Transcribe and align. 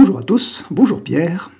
Bonjour 0.00 0.18
à 0.18 0.22
tous, 0.22 0.64
bonjour 0.70 1.02
Pierre. 1.02 1.50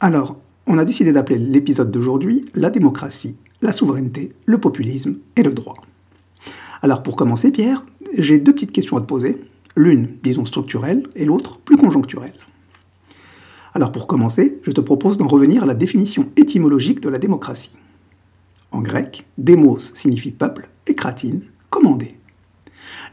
Alors, 0.00 0.36
on 0.66 0.76
a 0.76 0.84
décidé 0.84 1.14
d'appeler 1.14 1.38
l'épisode 1.38 1.90
d'aujourd'hui 1.90 2.44
La 2.54 2.68
démocratie, 2.68 3.38
la 3.62 3.72
souveraineté, 3.72 4.34
le 4.44 4.58
populisme 4.58 5.16
et 5.34 5.42
le 5.42 5.54
droit. 5.54 5.76
Alors 6.82 7.02
pour 7.02 7.16
commencer 7.16 7.50
Pierre, 7.50 7.86
j'ai 8.18 8.38
deux 8.38 8.52
petites 8.52 8.72
questions 8.72 8.98
à 8.98 9.00
te 9.00 9.06
poser, 9.06 9.40
l'une 9.76 10.08
disons 10.22 10.44
structurelle 10.44 11.04
et 11.16 11.24
l'autre 11.24 11.56
plus 11.56 11.78
conjoncturelle. 11.78 12.34
Alors 13.72 13.92
pour 13.92 14.06
commencer, 14.06 14.60
je 14.62 14.72
te 14.72 14.82
propose 14.82 15.16
d'en 15.16 15.26
revenir 15.26 15.62
à 15.62 15.66
la 15.66 15.74
définition 15.74 16.28
étymologique 16.36 17.00
de 17.00 17.08
la 17.08 17.18
démocratie. 17.18 17.74
En 18.72 18.82
grec, 18.82 19.26
démos 19.38 19.94
signifie 19.94 20.32
peuple 20.32 20.68
et 20.86 20.94
kratine, 20.94 21.44
commandé. 21.70 22.18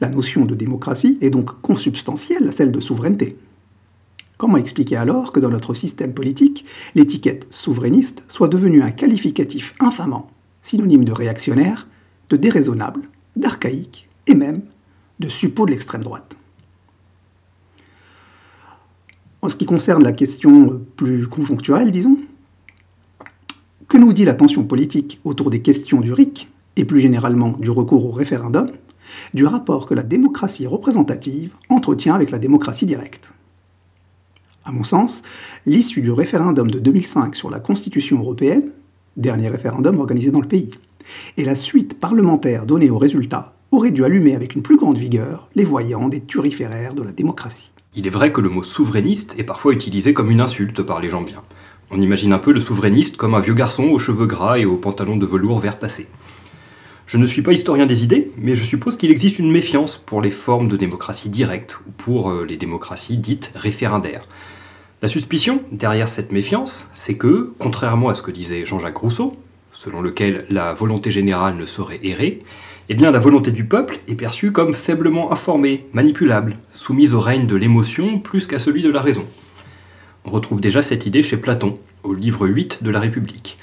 La 0.02 0.10
notion 0.10 0.44
de 0.44 0.56
démocratie 0.56 1.20
est 1.22 1.30
donc 1.30 1.62
consubstantielle 1.62 2.50
à 2.50 2.52
celle 2.52 2.74
de 2.74 2.82
souveraineté. 2.82 3.38
Comment 4.44 4.58
expliquer 4.58 4.98
alors 4.98 5.32
que 5.32 5.40
dans 5.40 5.48
notre 5.48 5.74
système 5.74 6.14
politique, 6.14 6.66
l'étiquette 6.96 7.48
souverainiste 7.50 8.26
soit 8.28 8.50
devenue 8.50 8.82
un 8.82 8.92
qualificatif 8.92 9.74
infamant, 9.80 10.30
synonyme 10.62 11.06
de 11.06 11.14
réactionnaire, 11.14 11.88
de 12.30 12.36
déraisonnable, 12.36 13.04
d'archaïque 13.38 14.10
et 14.28 14.36
même 14.36 14.64
de 15.22 15.30
suppôt 15.30 15.66
de 15.66 15.72
l'extrême 15.72 16.04
droite? 16.04 16.36
En 19.42 19.48
ce 19.48 19.56
qui 19.56 19.66
concerne 19.66 20.04
la 20.04 20.12
question 20.12 20.82
plus 20.98 21.26
conjoncturelle, 21.28 21.92
disons, 21.92 22.18
que 23.88 23.98
nous 23.98 24.12
dit 24.12 24.26
la 24.26 24.34
tension 24.34 24.66
politique 24.66 25.22
autour 25.24 25.52
des 25.52 25.62
questions 25.62 26.02
du 26.02 26.12
RIC, 26.12 26.52
et 26.76 26.84
plus 26.84 27.00
généralement 27.00 27.54
du 27.62 27.70
recours 27.70 28.06
au 28.06 28.12
référendum, 28.12 28.68
du 29.34 29.46
rapport 29.46 29.86
que 29.86 29.94
la 29.94 30.04
démocratie 30.04 30.68
représentative 30.68 31.54
entretient 31.70 32.14
avec 32.14 32.30
la 32.30 32.40
démocratie 32.40 32.86
directe? 32.86 33.32
À 34.66 34.72
mon 34.72 34.86
sens, 34.86 35.24
l'issue 35.66 36.02
du 36.02 36.12
référendum 36.12 36.72
de 36.72 36.80
2005 36.80 37.36
sur 37.36 37.50
la 37.50 37.60
Constitution 37.60 38.20
européenne, 38.20 38.72
dernier 39.18 39.50
référendum 39.50 40.00
organisé 40.00 40.32
dans 40.32 40.40
le 40.40 40.48
pays, 40.48 40.72
et 41.36 41.44
la 41.44 41.56
suite 41.56 42.00
parlementaire 42.00 42.66
donnée 42.66 42.90
aux 42.90 42.98
résultats 42.98 43.56
auraient 43.72 43.92
dû 43.92 44.06
allumer 44.06 44.36
avec 44.36 44.56
une 44.56 44.62
plus 44.62 44.78
grande 44.78 44.98
vigueur 44.98 45.50
les 45.56 45.66
voyants 45.66 46.08
des 46.08 46.22
turiféraires 46.22 46.94
de 46.94 47.04
la 47.04 47.12
démocratie. 47.12 47.74
Il 47.94 48.08
est 48.08 48.12
vrai 48.12 48.32
que 48.32 48.40
le 48.40 48.50
mot 48.50 48.64
souverainiste 48.64 49.36
est 49.38 49.44
parfois 49.44 49.74
utilisé 49.74 50.14
comme 50.14 50.32
une 50.32 50.42
insulte 50.42 50.82
par 50.82 51.02
les 51.02 51.10
gens 51.10 51.22
bien. 51.22 51.44
On 51.92 52.00
imagine 52.00 52.32
un 52.32 52.40
peu 52.40 52.54
le 52.54 52.62
souverainiste 52.62 53.18
comme 53.18 53.36
un 53.36 53.40
vieux 53.40 53.54
garçon 53.54 53.84
aux 53.84 54.00
cheveux 54.00 54.28
gras 54.28 54.58
et 54.58 54.66
aux 54.66 54.78
pantalons 54.78 55.18
de 55.18 55.26
velours 55.26 55.60
vert 55.60 55.78
passé. 55.78 56.08
Je 57.06 57.18
ne 57.18 57.26
suis 57.26 57.42
pas 57.42 57.52
historien 57.52 57.86
des 57.86 58.04
idées, 58.04 58.32
mais 58.38 58.56
je 58.56 58.64
suppose 58.64 58.98
qu'il 58.98 59.12
existe 59.12 59.38
une 59.38 59.52
méfiance 59.52 60.02
pour 60.06 60.22
les 60.22 60.32
formes 60.32 60.70
de 60.70 60.78
démocratie 60.78 61.30
directe 61.30 61.78
ou 61.86 61.92
pour 61.92 62.30
euh, 62.30 62.46
les 62.48 62.56
démocraties 62.56 63.18
dites 63.18 63.52
référendaires. 63.56 64.26
La 65.02 65.10
suspicion 65.10 65.62
derrière 65.72 66.08
cette 66.08 66.32
méfiance, 66.32 66.88
c'est 66.94 67.16
que, 67.16 67.54
contrairement 67.60 68.08
à 68.08 68.16
ce 68.16 68.22
que 68.22 68.32
disait 68.32 68.66
Jean-Jacques 68.66 68.98
Rousseau, 68.98 69.36
selon 69.72 70.02
lequel 70.02 70.46
la 70.50 70.74
volonté 70.74 71.12
générale 71.12 71.58
ne 71.58 71.66
saurait 71.66 72.00
errer, 72.04 72.40
eh 72.88 72.96
bien 72.96 73.12
la 73.12 73.20
volonté 73.20 73.52
du 73.52 73.66
peuple 73.66 74.00
est 74.08 74.16
perçue 74.16 74.54
comme 74.54 74.74
faiblement 74.74 75.34
informée, 75.34 75.86
manipulable, 75.92 76.58
soumise 76.72 77.14
au 77.14 77.20
règne 77.20 77.48
de 77.48 77.58
l'émotion 77.58 78.18
plus 78.18 78.48
qu'à 78.48 78.60
celui 78.60 78.82
de 78.82 78.90
la 78.90 79.02
raison. 79.02 79.26
On 80.24 80.32
retrouve 80.32 80.62
déjà 80.62 80.82
cette 80.82 81.06
idée 81.06 81.22
chez 81.22 81.36
Platon, 81.36 81.74
au 82.04 82.14
livre 82.14 82.48
8 82.48 82.82
de 82.82 82.90
la 82.90 83.02
République. 83.02 83.58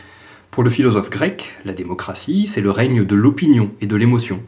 Pour 0.51 0.65
le 0.65 0.71
philosophe 0.71 1.11
grec, 1.11 1.53
la 1.65 1.75
démocratie, 1.75 2.49
c'est 2.49 2.61
le 2.61 2.73
règne 2.73 3.05
de 3.05 3.15
l'opinion 3.15 3.71
et 3.81 3.87
de 3.87 3.95
l'émotion. 3.95 4.43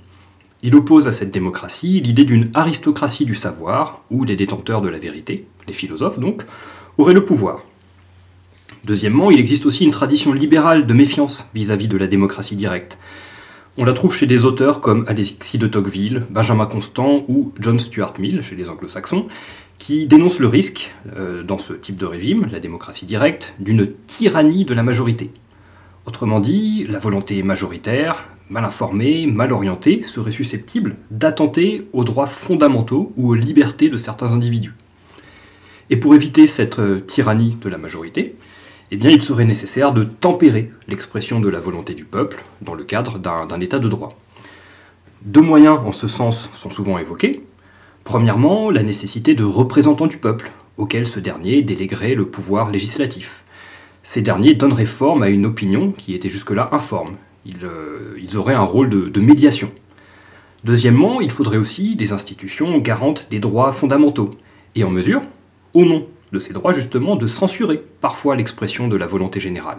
Il 0.64 0.75
oppose 0.75 1.06
à 1.06 1.12
cette 1.12 1.31
démocratie 1.31 2.00
l'idée 2.00 2.25
d'une 2.25 2.50
aristocratie 2.55 3.24
du 3.24 3.36
savoir, 3.36 4.01
où 4.11 4.24
les 4.24 4.35
détenteurs 4.35 4.83
de 4.83 4.89
la 4.89 4.98
vérité, 4.98 5.46
les 5.68 5.73
philosophes 5.73 6.18
donc, 6.18 6.42
auraient 6.98 7.14
le 7.14 7.24
pouvoir. 7.24 7.63
Deuxièmement, 8.85 9.30
il 9.30 9.39
existe 9.39 9.64
aussi 9.64 9.85
une 9.85 9.92
tradition 9.92 10.33
libérale 10.33 10.86
de 10.86 10.95
méfiance 10.95 11.45
vis-à-vis 11.55 11.86
de 11.86 11.96
la 11.96 12.08
démocratie 12.08 12.57
directe. 12.57 12.98
On 13.79 13.84
la 13.84 13.92
trouve 13.92 14.14
chez 14.14 14.27
des 14.27 14.45
auteurs 14.45 14.80
comme 14.80 15.05
Alexis 15.07 15.58
de 15.58 15.69
Tocqueville, 15.69 16.23
Benjamin 16.30 16.67
Constant 16.67 17.24
ou 17.29 17.52
John 17.61 17.79
Stuart 17.79 18.14
Mill 18.19 18.42
chez 18.42 18.57
les 18.57 18.69
anglo-saxons, 18.69 19.27
qui 19.79 20.08
dénoncent 20.08 20.40
le 20.40 20.48
risque, 20.48 20.95
euh, 21.17 21.45
dans 21.45 21.58
ce 21.58 21.73
type 21.73 21.96
de 21.96 22.07
régime, 22.07 22.46
la 22.51 22.58
démocratie 22.58 23.07
directe, 23.07 23.55
d'une 23.61 23.86
tyrannie 24.08 24.64
de 24.64 24.74
la 24.74 24.83
majorité. 24.83 25.30
Autrement 26.05 26.40
dit, 26.40 26.85
la 26.89 26.98
volonté 26.98 27.42
majoritaire, 27.42 28.29
mal 28.51 28.64
informée, 28.64 29.27
mal 29.27 29.52
orientée, 29.52 30.02
serait 30.02 30.33
susceptible 30.33 30.96
d'attenter 31.11 31.86
aux 31.92 32.02
droits 32.02 32.27
fondamentaux 32.27 33.13
ou 33.17 33.30
aux 33.30 33.35
libertés 33.35 33.89
de 33.89 33.96
certains 33.96 34.33
individus. 34.33 34.74
Et 35.90 35.96
pour 35.96 36.14
éviter 36.14 36.46
cette 36.46 36.79
euh, 36.80 37.01
tyrannie 37.01 37.57
de 37.61 37.68
la 37.68 37.79
majorité, 37.79 38.35
eh 38.90 38.96
bien, 38.96 39.11
il 39.11 39.23
serait 39.23 39.45
nécessaire 39.45 39.92
de 39.92 40.05
tempérer 40.05 40.70
l'expression 40.89 41.40
de 41.40 41.48
la 41.48 41.61
volonté 41.61 41.95
du 41.95 42.05
peuple 42.05 42.45
dans 42.61 42.74
le 42.74 42.84
cadre 42.84 43.19
d'un 43.19 43.61
état 43.61 43.79
de 43.79 43.89
droit. 43.89 44.19
Deux 45.24 45.40
moyens 45.40 45.79
en 45.84 45.92
ce 45.92 46.08
sens 46.08 46.51
sont 46.52 46.69
souvent 46.69 46.98
évoqués. 46.98 47.45
Premièrement, 48.05 48.70
la 48.70 48.83
nécessité 48.83 49.34
de 49.34 49.45
représentants 49.45 50.08
du 50.08 50.19
peuple, 50.19 50.51
auxquels 50.77 51.07
ce 51.07 51.20
dernier 51.20 51.63
déléguerait 51.63 52.14
le 52.14 52.27
pouvoir 52.27 52.70
législatif. 52.70 53.45
Ces 54.02 54.23
derniers 54.23 54.55
donneraient 54.55 54.86
forme 54.86 55.23
à 55.23 55.29
une 55.29 55.46
opinion 55.46 55.92
qui 55.92 56.14
était 56.14 56.30
jusque-là 56.30 56.68
informe. 56.73 57.17
Ils, 57.45 57.64
euh, 57.64 58.36
auraient 58.36 58.55
un 58.55 58.61
rôle 58.61 58.89
de 58.89 59.20
médiation. 59.20 59.70
Deuxièmement, 60.64 61.20
il 61.20 61.30
faudrait 61.30 61.57
aussi 61.57 61.96
des 61.96 62.13
institutions 62.13 62.79
garantes 62.79 63.27
des 63.30 63.40
droits 63.40 63.73
fondamentaux, 63.73 64.30
et 64.77 64.85
en 64.85 64.90
mesure, 64.90 65.23
au 65.74 65.85
nom 65.85 66.07
de 66.33 66.39
ces 66.39 66.52
droits 66.52 66.73
justement 66.73 67.17
de 67.17 67.27
censurer 67.27 67.83
parfois 68.01 68.36
l'expression 68.36 68.86
de 68.86 68.96
la 68.96 69.07
volonté 69.07 69.40
générale. 69.40 69.79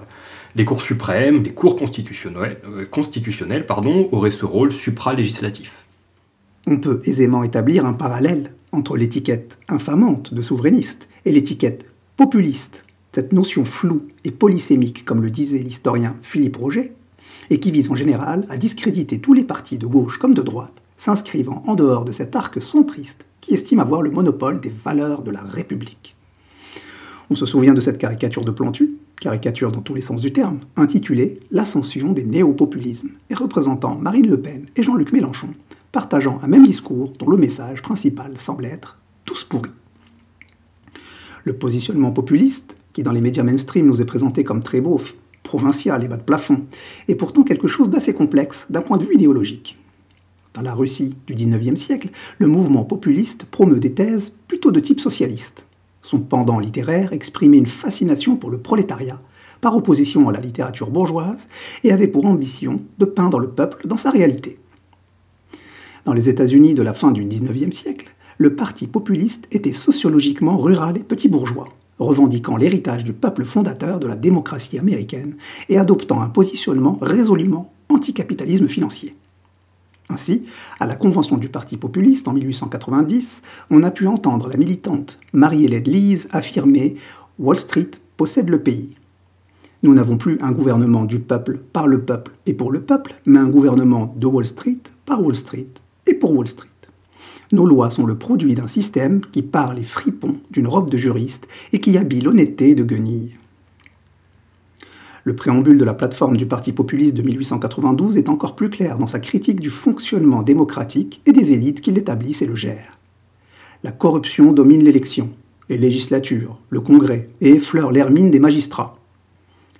Les 0.56 0.66
cours 0.66 0.82
suprêmes, 0.82 1.42
les 1.44 1.54
cours 1.54 1.78
constitutionnels, 1.78 2.60
euh, 2.66 4.08
auraient 4.12 4.32
ce 4.32 4.46
rôle 4.46 4.72
supra-législatif. 4.72 5.72
On 6.68 6.78
peut 6.78 7.02
aisément 7.06 7.44
établir 7.44 7.86
un 7.86 7.94
parallèle 7.94 8.54
entre 8.72 8.98
l'étiquette 8.98 9.60
infamante 9.70 10.34
de 10.34 10.42
souverainiste 10.42 11.08
et 11.26 11.32
l'étiquette 11.32 11.86
populiste, 12.18 12.84
cette 13.14 13.32
notion 13.32 13.64
floue 13.64 14.08
et 14.24 14.32
polysémique 14.32 15.06
comme 15.06 15.22
le 15.22 15.30
disait 15.30 15.60
l'historien 15.60 16.16
Philippe 16.24 16.58
Roger, 16.58 16.94
et 17.50 17.60
qui 17.60 17.72
vise 17.72 17.92
en 17.92 17.96
général 17.96 18.46
à 18.50 18.58
discréditer 18.58 19.20
tous 19.20 19.34
les 19.34 19.44
partis 19.44 19.78
de 19.78 19.86
gauche 19.86 20.18
comme 20.18 20.34
de 20.34 20.42
droite, 20.42 20.82
s'inscrivant 20.98 21.62
en 21.68 21.76
dehors 21.76 22.06
de 22.06 22.12
cet 22.12 22.36
arc 22.36 22.62
centriste 22.62 23.26
qui 23.42 23.54
estime 23.54 23.80
avoir 23.80 24.02
le 24.02 24.10
monopole 24.10 24.62
des 24.62 24.70
valeurs 24.70 25.22
de 25.22 25.32
la 25.32 25.42
République. 25.42 26.16
On 27.30 27.36
se 27.36 27.46
souvient 27.46 27.74
de 27.74 27.82
cette 27.82 27.98
caricature 27.98 28.46
de 28.46 28.52
Plantu, 28.52 28.96
caricature 29.20 29.72
dans 29.72 29.82
tous 29.82 29.94
les 29.94 30.02
sens 30.02 30.22
du 30.22 30.34
terme, 30.34 30.60
intitulée 30.76 31.40
L'ascension 31.52 32.12
des 32.14 32.24
néo-populismes, 32.24 33.12
et 33.30 33.36
représentant 33.36 33.96
Marine 33.96 34.30
Le 34.30 34.42
Pen 34.42 34.66
et 34.76 34.84
Jean-Luc 34.84 35.14
Mélenchon, 35.14 35.50
partageant 35.92 36.40
un 36.42 36.48
même 36.48 36.66
discours 36.66 37.14
dont 37.20 37.30
le 37.30 37.38
message 37.38 37.82
principal 37.82 38.38
semble 38.38 38.66
être 38.66 38.98
tous 39.26 39.44
pourris. 39.44 39.72
Le 41.44 41.54
positionnement 41.54 42.12
populiste, 42.12 42.76
qui 42.94 43.04
dans 43.04 43.12
les 43.12 43.22
médias 43.22 43.44
mainstream 43.44 43.88
nous 43.88 44.02
est 44.02 44.06
présenté 44.06 44.44
comme 44.44 44.64
très 44.64 44.82
beauf, 44.82 45.16
provincial 45.44 46.04
et 46.04 46.08
bas 46.08 46.18
de 46.18 46.24
plafond, 46.24 46.66
est 47.08 47.16
pourtant 47.16 47.44
quelque 47.44 47.68
chose 47.68 47.90
d'assez 47.90 48.14
complexe 48.14 48.66
d'un 48.70 48.82
point 48.82 48.98
de 48.98 49.04
vue 49.04 49.16
idéologique. 49.16 49.78
Dans 50.54 50.62
la 50.62 50.74
Russie 50.74 51.16
du 51.26 51.34
XIXe 51.34 51.80
siècle, 51.80 52.10
le 52.38 52.48
mouvement 52.48 52.86
populiste 52.86 53.46
promeut 53.46 53.80
des 53.80 53.94
thèses 53.94 54.34
plutôt 54.48 54.72
de 54.72 54.80
type 54.80 55.00
socialiste, 55.00 55.66
son 56.04 56.20
pendant 56.20 56.60
littéraire 56.60 57.14
exprimait 57.14 57.58
une 57.58 57.66
fascination 57.66 58.36
pour 58.36 58.52
le 58.52 58.60
prolétariat, 58.60 59.22
par 59.62 59.76
opposition 59.76 60.28
à 60.30 60.32
la 60.34 60.42
littérature 60.42 60.92
bourgeoise, 60.92 61.48
et 61.84 61.92
avait 61.92 62.08
pour 62.08 62.26
ambition 62.26 62.82
de 63.00 63.06
peindre 63.06 63.40
le 63.40 63.50
peuple 63.50 63.88
dans 63.88 63.98
sa 63.98 64.12
réalité. 64.12 64.60
Dans 66.04 66.14
les 66.14 66.28
États-Unis 66.28 66.74
de 66.74 66.82
la 66.84 66.94
fin 66.94 67.12
du 67.12 67.24
XIXe 67.24 67.76
siècle, 67.76 68.14
le 68.38 68.56
parti 68.56 68.88
populiste 68.88 69.48
était 69.52 69.72
sociologiquement 69.72 70.58
rural 70.58 70.98
et 70.98 71.04
petit 71.04 71.30
bourgeois, 71.30 71.68
revendiquant 72.00 72.58
l'héritage 72.58 73.04
du 73.04 73.14
peuple 73.14 73.46
fondateur 73.46 74.00
de 74.00 74.08
la 74.08 74.16
démocratie 74.16 74.80
américaine 74.80 75.36
et 75.70 75.78
adoptant 75.78 76.22
un 76.22 76.30
positionnement 76.30 76.98
résolument 77.02 77.72
anticapitalisme 77.90 78.68
financier. 78.68 79.16
Ainsi, 80.10 80.46
à 80.80 80.86
la 80.86 80.96
convention 80.96 81.38
du 81.38 81.50
Parti 81.50 81.78
populiste 81.78 82.28
en 82.28 82.34
1890, 82.34 83.42
on 83.70 83.84
a 83.84 83.92
pu 83.92 84.08
entendre 84.08 84.50
la 84.50 84.58
militante 84.58 85.20
Marie-Hélène 85.32 85.84
Lise 85.84 86.28
affirmer 86.32 86.96
Wall 87.40 87.58
Street 87.58 87.92
possède 88.18 88.50
le 88.50 88.62
pays. 88.62 88.96
Nous 89.82 89.94
n'avons 89.94 90.18
plus 90.18 90.38
un 90.42 90.52
gouvernement 90.52 91.06
du 91.06 91.20
peuple 91.20 91.58
par 91.58 91.88
le 91.88 92.02
peuple 92.02 92.32
et 92.46 92.54
pour 92.54 92.72
le 92.72 92.82
peuple, 92.82 93.16
mais 93.26 93.40
un 93.40 93.50
gouvernement 93.50 94.14
de 94.18 94.28
Wall 94.28 94.48
Street 94.48 94.80
par 95.06 95.22
Wall 95.22 95.36
Street 95.36 95.68
et 96.08 96.14
pour 96.14 96.34
Wall 96.34 96.48
Street. 96.48 96.70
Nos 97.54 97.68
lois 97.68 97.92
sont 97.92 98.08
le 98.08 98.16
produit 98.16 98.56
d'un 98.56 98.68
système 98.68 99.22
qui 99.32 99.44
parle 99.44 99.76
les 99.76 99.84
fripons 99.84 100.38
d'une 100.50 100.68
robe 100.68 100.90
de 100.90 100.98
juriste 100.98 101.48
et 101.72 101.80
qui 101.80 102.00
habille 102.00 102.22
l'honnêteté 102.22 102.74
de 102.74 102.84
guenilles. 102.84 103.36
Le 105.24 105.36
préambule 105.36 105.78
de 105.78 105.86
la 105.86 105.94
plateforme 105.94 106.36
du 106.36 106.48
Parti 106.48 106.74
populiste 106.74 107.14
de 107.14 107.22
1892 107.22 108.18
est 108.18 108.30
encore 108.30 108.56
plus 108.56 108.72
clair 108.72 108.98
dans 108.98 109.06
sa 109.06 109.20
critique 109.20 109.60
du 109.60 109.70
fonctionnement 109.70 110.42
démocratique 110.42 111.22
et 111.28 111.32
des 111.32 111.52
élites 111.52 111.82
qui 111.82 111.92
l'établissent 111.92 112.42
et 112.42 112.48
le 112.48 112.56
gèrent. 112.56 112.98
La 113.84 113.92
corruption 113.92 114.52
domine 114.52 114.84
l'élection. 114.84 115.30
les 115.70 115.78
législatures, 115.78 116.58
le 116.72 116.82
Congrès 116.82 117.30
et 117.40 117.52
effleurent 117.52 117.92
l'hermine 117.92 118.32
des 118.32 118.40
magistrats. 118.40 118.98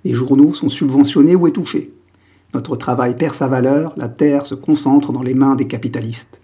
Les 0.04 0.14
journaux 0.14 0.54
sont 0.54 0.68
subventionnés 0.68 1.34
ou 1.34 1.48
étouffés. 1.48 1.92
Notre 2.54 2.76
travail 2.76 3.16
perd 3.16 3.34
sa 3.34 3.48
valeur, 3.48 3.94
la 3.96 4.08
terre 4.08 4.46
se 4.46 4.54
concentre 4.54 5.10
dans 5.10 5.24
les 5.24 5.34
mains 5.34 5.56
des 5.56 5.66
capitalistes. 5.66 6.38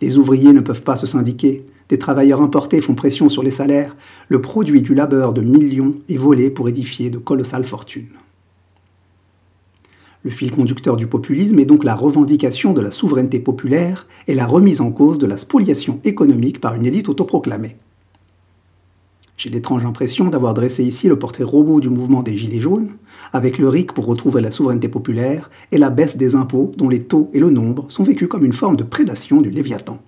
Les 0.00 0.16
ouvriers 0.16 0.52
ne 0.52 0.60
peuvent 0.60 0.82
pas 0.82 0.96
se 0.96 1.06
syndiquer, 1.06 1.64
des 1.88 1.98
travailleurs 1.98 2.42
importés 2.42 2.80
font 2.80 2.94
pression 2.94 3.28
sur 3.28 3.42
les 3.42 3.50
salaires, 3.50 3.96
le 4.28 4.40
produit 4.40 4.82
du 4.82 4.94
labeur 4.94 5.32
de 5.32 5.40
millions 5.40 5.92
est 6.08 6.18
volé 6.18 6.50
pour 6.50 6.68
édifier 6.68 7.10
de 7.10 7.18
colossales 7.18 7.66
fortunes. 7.66 8.08
Le 10.24 10.30
fil 10.30 10.50
conducteur 10.50 10.96
du 10.96 11.06
populisme 11.06 11.58
est 11.58 11.64
donc 11.64 11.84
la 11.84 11.94
revendication 11.94 12.72
de 12.74 12.80
la 12.80 12.90
souveraineté 12.90 13.40
populaire 13.40 14.06
et 14.26 14.34
la 14.34 14.46
remise 14.46 14.80
en 14.80 14.90
cause 14.90 15.18
de 15.18 15.26
la 15.26 15.38
spoliation 15.38 16.00
économique 16.04 16.60
par 16.60 16.74
une 16.74 16.86
élite 16.86 17.08
autoproclamée. 17.08 17.76
J'ai 19.38 19.50
l'étrange 19.50 19.84
impression 19.84 20.24
d'avoir 20.24 20.52
dressé 20.52 20.82
ici 20.82 21.06
le 21.06 21.16
portrait 21.16 21.44
robot 21.44 21.80
du 21.80 21.88
mouvement 21.88 22.24
des 22.24 22.36
Gilets 22.36 22.60
jaunes, 22.60 22.96
avec 23.32 23.58
le 23.58 23.68
RIC 23.68 23.92
pour 23.92 24.06
retrouver 24.06 24.40
la 24.40 24.50
souveraineté 24.50 24.88
populaire 24.88 25.48
et 25.70 25.78
la 25.78 25.90
baisse 25.90 26.16
des 26.16 26.34
impôts 26.34 26.72
dont 26.76 26.88
les 26.88 27.04
taux 27.04 27.30
et 27.32 27.38
le 27.38 27.48
nombre 27.48 27.86
sont 27.88 28.02
vécus 28.02 28.26
comme 28.26 28.44
une 28.44 28.52
forme 28.52 28.76
de 28.76 28.82
prédation 28.82 29.40
du 29.40 29.50
Léviathan. 29.50 30.02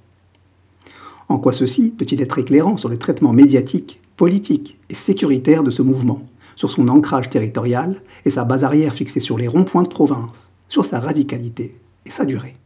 En 1.29 1.39
quoi 1.39 1.53
ceci 1.53 1.91
peut-il 1.97 2.21
être 2.21 2.41
éclairant 2.41 2.77
sur 2.77 2.89
le 2.89 2.97
traitement 2.97 3.33
médiatique, 3.33 4.01
politique 4.17 4.81
et 4.89 4.95
sécuritaire 4.95 5.63
de 5.63 5.71
ce 5.71 5.83
mouvement, 5.83 6.27
sur 6.57 6.73
son 6.73 6.89
ancrage 6.89 7.31
territorial 7.31 8.03
et 8.25 8.31
sa 8.31 8.43
base 8.43 8.65
arrière 8.65 8.95
fixée 8.95 9.21
sur 9.21 9.39
les 9.39 9.47
ronds-points 9.47 9.85
de 9.85 9.89
province, 9.89 10.51
sur 10.69 10.85
sa 10.85 10.99
radicalité 10.99 11.77
et 12.05 12.11
sa 12.11 12.25
durée? 12.25 12.57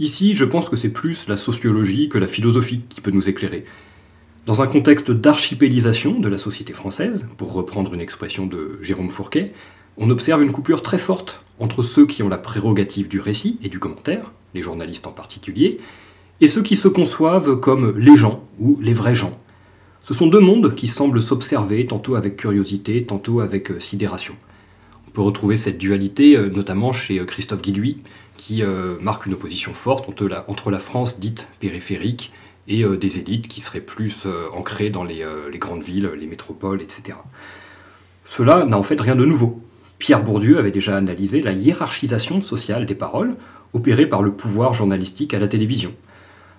Ici, 0.00 0.34
je 0.34 0.44
pense 0.44 0.68
que 0.68 0.74
c'est 0.74 0.88
plus 0.88 1.28
la 1.28 1.36
sociologie 1.36 2.08
que 2.08 2.18
la 2.18 2.26
philosophie 2.26 2.80
qui 2.88 3.00
peut 3.00 3.12
nous 3.12 3.28
éclairer. 3.28 3.64
Dans 4.46 4.60
un 4.60 4.66
contexte 4.66 5.10
d'archipélisation 5.10 6.20
de 6.20 6.28
la 6.28 6.36
société 6.36 6.74
française, 6.74 7.26
pour 7.38 7.54
reprendre 7.54 7.94
une 7.94 8.00
expression 8.02 8.46
de 8.46 8.78
Jérôme 8.82 9.10
Fourquet, 9.10 9.54
on 9.96 10.10
observe 10.10 10.42
une 10.42 10.52
coupure 10.52 10.82
très 10.82 10.98
forte 10.98 11.42
entre 11.58 11.82
ceux 11.82 12.04
qui 12.04 12.22
ont 12.22 12.28
la 12.28 12.36
prérogative 12.36 13.08
du 13.08 13.20
récit 13.20 13.58
et 13.62 13.70
du 13.70 13.78
commentaire, 13.78 14.32
les 14.52 14.60
journalistes 14.60 15.06
en 15.06 15.12
particulier, 15.12 15.78
et 16.42 16.48
ceux 16.48 16.60
qui 16.60 16.76
se 16.76 16.88
conçoivent 16.88 17.58
comme 17.58 17.96
les 17.96 18.16
gens 18.16 18.44
ou 18.60 18.78
les 18.82 18.92
vrais 18.92 19.14
gens. 19.14 19.38
Ce 20.00 20.12
sont 20.12 20.26
deux 20.26 20.40
mondes 20.40 20.74
qui 20.74 20.88
semblent 20.88 21.22
s'observer 21.22 21.86
tantôt 21.86 22.14
avec 22.14 22.36
curiosité, 22.36 23.02
tantôt 23.06 23.40
avec 23.40 23.70
euh, 23.70 23.80
sidération. 23.80 24.34
On 25.08 25.10
peut 25.10 25.22
retrouver 25.22 25.56
cette 25.56 25.78
dualité 25.78 26.36
euh, 26.36 26.50
notamment 26.50 26.92
chez 26.92 27.18
euh, 27.18 27.24
Christophe 27.24 27.62
Guillouis, 27.62 28.02
qui 28.36 28.62
marque 29.00 29.24
une 29.24 29.32
opposition 29.32 29.72
forte 29.72 30.06
entre 30.06 30.70
la 30.70 30.78
France 30.78 31.18
dite 31.18 31.46
périphérique 31.60 32.30
et 32.68 32.84
euh, 32.84 32.96
des 32.96 33.18
élites 33.18 33.48
qui 33.48 33.60
seraient 33.60 33.80
plus 33.80 34.22
euh, 34.26 34.48
ancrées 34.52 34.90
dans 34.90 35.06
euh, 35.06 35.50
les, 35.50 35.58
grandes 35.58 35.82
villes, 35.82 36.10
les 36.18 36.26
métropoles, 36.26 36.82
etc. 36.82 37.18
Cela 38.24 38.64
n'a 38.64 38.78
en 38.78 38.82
fait 38.82 39.00
rien 39.00 39.16
de 39.16 39.24
nouveau. 39.24 39.60
Pierre 39.98 40.22
Bourdieu 40.22 40.58
avait 40.58 40.70
déjà 40.70 40.96
analysé 40.96 41.40
la 41.40 41.52
hiérarchisation 41.52 42.42
sociale 42.42 42.86
des 42.86 42.94
paroles 42.94 43.36
opérée 43.72 44.06
par 44.06 44.22
le 44.22 44.32
pouvoir 44.32 44.72
journalistique 44.72 45.34
à 45.34 45.38
la 45.38 45.48
télévision. 45.48 45.94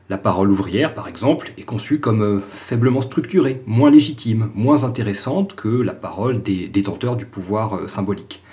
La 0.09 0.17
parole 0.17 0.51
ouvrière, 0.51 0.93
par 0.93 1.07
exemple, 1.07 1.51
est 1.57 1.63
conçue 1.63 1.99
comme 1.99 2.41
faiblement 2.51 3.01
structurée, 3.01 3.63
moins 3.65 3.89
légitime, 3.89 4.51
moins 4.53 4.83
intéressante 4.83 5.55
que 5.55 5.67
la 5.67 5.93
parole 5.93 6.43
des 6.43 6.67
détenteurs 6.67 7.15
du 7.15 7.25
pouvoir 7.25 7.89
symbolique. 7.89 8.43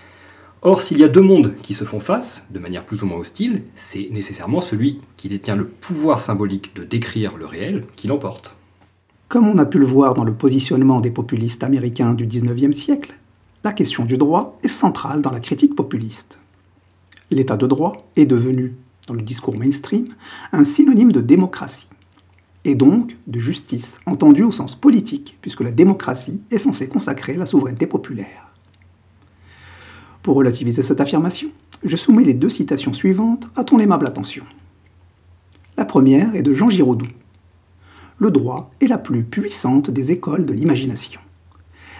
Or, 0.64 0.81
s'il 0.81 1.00
y 1.00 1.05
a 1.05 1.09
deux 1.09 1.20
mondes 1.20 1.56
qui 1.56 1.75
se 1.75 1.82
font 1.82 1.99
face, 1.99 2.44
de 2.50 2.61
manière 2.61 2.87
plus 2.87 3.03
ou 3.03 3.06
moins 3.06 3.19
hostile, 3.19 3.64
c'est 3.75 4.09
nécessairement 4.12 4.61
celui 4.61 5.00
qui 5.17 5.29
détient 5.29 5.56
le 5.56 5.67
pouvoir 5.67 6.20
symbolique 6.20 6.76
de 6.76 6.85
décrire 6.85 7.37
le 7.37 7.47
réel 7.47 7.85
qui 7.97 8.06
l'emporte. 8.06 8.56
Comme 9.26 9.49
on 9.49 9.59
a 9.59 9.67
pu 9.67 9.81
le 9.81 9.87
voir 9.87 10.14
dans 10.14 10.23
le 10.23 10.35
positionnement 10.35 11.00
des 11.00 11.11
populistes 11.11 11.64
américains 11.64 12.14
du 12.14 12.26
XIXe 12.26 12.76
siècle, 12.76 13.19
la 13.64 13.73
question 13.73 14.05
du 14.05 14.17
droit 14.17 14.56
est 14.62 14.69
centrale 14.69 15.20
dans 15.20 15.32
la 15.32 15.41
critique 15.41 15.75
populiste. 15.75 16.38
L'état 17.32 17.56
de 17.56 17.67
droit 17.67 17.97
est 18.15 18.26
devenu, 18.26 18.76
dans 19.08 19.15
le 19.15 19.23
discours 19.23 19.58
mainstream, 19.58 20.06
un 20.53 20.65
synonyme 20.65 21.11
de 21.11 21.20
démocratie, 21.20 21.88
et 22.65 22.76
donc 22.76 23.17
de 23.26 23.41
justice, 23.41 23.99
entendue 24.06 24.44
au 24.44 24.53
sens 24.53 24.76
politique, 24.76 25.38
puisque 25.41 25.62
la 25.62 25.73
démocratie 25.73 26.41
est 26.53 26.58
censée 26.58 26.87
consacrer 26.87 27.35
la 27.35 27.47
souveraineté 27.47 27.88
populaire. 27.88 28.52
Pour 30.23 30.37
relativiser 30.37 30.85
cette 30.85 31.01
affirmation, 31.01 31.49
je 31.83 31.97
soumets 31.97 32.23
les 32.23 32.35
deux 32.35 32.49
citations 32.49 32.93
suivantes 32.93 33.49
à 33.57 33.65
ton 33.65 33.81
aimable 33.81 34.07
attention. 34.07 34.45
La 35.77 35.85
première 35.85 36.37
est 36.37 36.43
de 36.43 36.53
Jean 36.53 36.71
Giraudoux. 36.71 37.09
Le 38.19 38.31
droit 38.31 38.71
est 38.81 38.87
la 38.87 38.99
plus 38.99 39.25
puissante 39.25 39.91
des 39.91 40.13
écoles 40.13 40.47
de 40.47 40.53
l'imagination. 40.53 41.21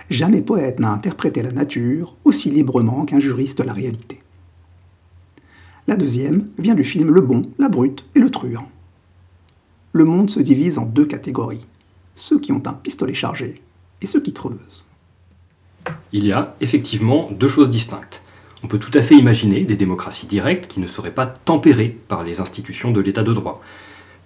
Jamais 0.09 0.41
poète 0.41 0.79
n'a 0.79 0.93
interprété 0.93 1.43
la 1.43 1.51
nature 1.51 2.17
aussi 2.25 2.51
librement 2.51 3.05
qu'un 3.07 3.19
juriste 3.19 3.59
la 3.59 3.73
réalité. 3.73 4.21
La 5.89 5.97
deuxième 5.97 6.49
vient 6.59 6.77
du 6.77 6.85
film 6.85 7.11
Le 7.11 7.23
Bon, 7.23 7.43
la 7.59 7.69
Brute 7.69 8.05
et 8.15 8.21
le 8.21 8.31
Truand. 8.31 8.69
Le 9.91 10.05
monde 10.05 10.31
se 10.31 10.39
divise 10.39 10.79
en 10.79 10.87
deux 10.87 11.07
catégories, 11.07 11.67
ceux 12.15 12.39
qui 12.39 12.53
ont 12.53 12.63
un 12.67 12.73
pistolet 12.73 13.15
chargé 13.15 13.63
et 14.01 14.07
ceux 14.07 14.21
qui 14.21 14.33
creusent 14.33 14.85
il 16.13 16.27
y 16.27 16.33
a 16.33 16.55
effectivement 16.61 17.29
deux 17.33 17.49
choses 17.49 17.71
distinctes. 17.71 18.23
On 18.65 18.69
peut 18.69 18.79
tout 18.79 18.97
à 18.97 19.03
fait 19.03 19.17
imaginer 19.17 19.63
des 19.63 19.77
démocraties 19.77 20.27
directes 20.27 20.69
qui 20.69 20.81
ne 20.81 20.87
seraient 20.87 21.15
pas 21.15 21.27
tempérées 21.27 21.99
par 22.09 22.23
les 22.23 22.41
institutions 22.41 22.93
de 22.93 23.01
l'état 23.01 23.23
de 23.23 23.33
droit. 23.33 23.61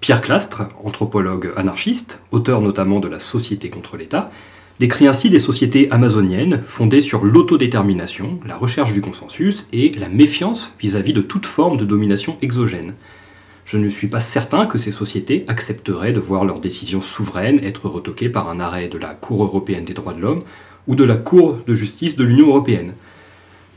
Pierre 0.00 0.20
Clastre, 0.20 0.64
anthropologue 0.84 1.52
anarchiste, 1.56 2.18
auteur 2.32 2.60
notamment 2.60 3.00
de 3.00 3.08
La 3.08 3.18
Société 3.18 3.70
contre 3.70 3.96
l'État, 3.96 4.30
décrit 4.78 5.06
ainsi 5.06 5.30
des 5.30 5.38
sociétés 5.38 5.90
amazoniennes 5.90 6.62
fondées 6.62 7.00
sur 7.00 7.24
l'autodétermination, 7.24 8.38
la 8.44 8.56
recherche 8.56 8.92
du 8.92 9.00
consensus 9.00 9.66
et 9.72 9.90
la 9.92 10.10
méfiance 10.10 10.70
vis-à-vis 10.78 11.14
de 11.14 11.22
toute 11.22 11.46
forme 11.46 11.78
de 11.78 11.86
domination 11.86 12.36
exogène. 12.42 12.92
Je 13.64 13.78
ne 13.78 13.88
suis 13.88 14.06
pas 14.06 14.20
certain 14.20 14.66
que 14.66 14.78
ces 14.78 14.90
sociétés 14.90 15.44
accepteraient 15.48 16.12
de 16.12 16.20
voir 16.20 16.44
leurs 16.44 16.60
décisions 16.60 17.00
souveraines 17.00 17.64
être 17.64 17.88
retoquées 17.88 18.28
par 18.28 18.50
un 18.50 18.60
arrêt 18.60 18.88
de 18.88 18.98
la 18.98 19.14
Cour 19.14 19.42
européenne 19.42 19.86
des 19.86 19.94
droits 19.94 20.12
de 20.12 20.20
l'homme 20.20 20.42
ou 20.86 20.94
de 20.94 21.04
la 21.04 21.16
Cour 21.16 21.58
de 21.66 21.74
justice 21.74 22.16
de 22.16 22.24
l'Union 22.24 22.48
européenne. 22.48 22.94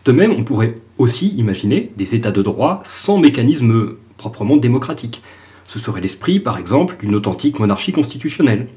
De 0.06 0.11
même, 0.11 0.31
on 0.31 0.44
pourrait 0.44 0.75
aussi 0.97 1.27
imaginer 1.27 1.91
des 1.98 2.15
États 2.15 2.31
de 2.31 2.41
droit 2.41 2.81
sans 2.84 3.17
mécanisme 3.17 3.95
proprement 4.17 4.57
démocratique. 4.57 5.22
Ce 5.65 5.79
serait 5.79 6.01
l'esprit, 6.01 6.39
par 6.39 6.57
exemple, 6.57 6.98
d'une 7.00 7.15
authentique 7.15 7.60
monarchie 7.60 7.91
constitutionnelle. 7.91 8.67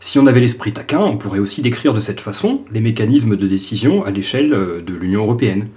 Si 0.00 0.18
on 0.18 0.26
avait 0.26 0.40
l'esprit 0.40 0.72
taquin, 0.72 1.00
on 1.00 1.18
pourrait 1.18 1.38
aussi 1.38 1.60
décrire 1.60 1.92
de 1.92 2.00
cette 2.00 2.20
façon 2.20 2.64
les 2.72 2.80
mécanismes 2.80 3.36
de 3.36 3.46
décision 3.46 4.02
à 4.02 4.10
l'échelle 4.10 4.52
euh, 4.54 4.80
de 4.80 4.94
l'Union 4.94 5.22
européenne. 5.22 5.68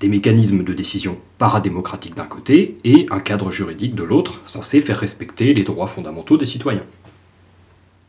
Des 0.00 0.08
mécanismes 0.08 0.64
de 0.64 0.72
décision 0.72 1.18
paradémocratiques 1.38 2.14
d'un 2.14 2.26
côté 2.26 2.76
et 2.84 3.06
un 3.10 3.20
cadre 3.20 3.50
juridique 3.50 3.94
de 3.94 4.04
l'autre, 4.04 4.42
censé 4.46 4.80
faire 4.80 4.98
respecter 4.98 5.54
les 5.54 5.64
droits 5.64 5.86
fondamentaux 5.86 6.36
des 6.36 6.46
citoyens. 6.46 6.84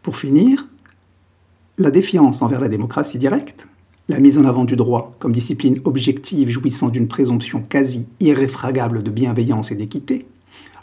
Pour 0.01 0.17
finir, 0.17 0.67
la 1.81 1.91
défiance 1.91 2.41
envers 2.41 2.61
la 2.61 2.69
démocratie 2.69 3.17
directe, 3.17 3.67
la 4.07 4.19
mise 4.19 4.37
en 4.37 4.45
avant 4.45 4.65
du 4.65 4.75
droit 4.75 5.15
comme 5.19 5.31
discipline 5.31 5.81
objective 5.83 6.49
jouissant 6.49 6.89
d'une 6.89 7.07
présomption 7.07 7.61
quasi 7.61 8.07
irréfragable 8.19 9.03
de 9.03 9.11
bienveillance 9.11 9.71
et 9.71 9.75
d'équité, 9.75 10.25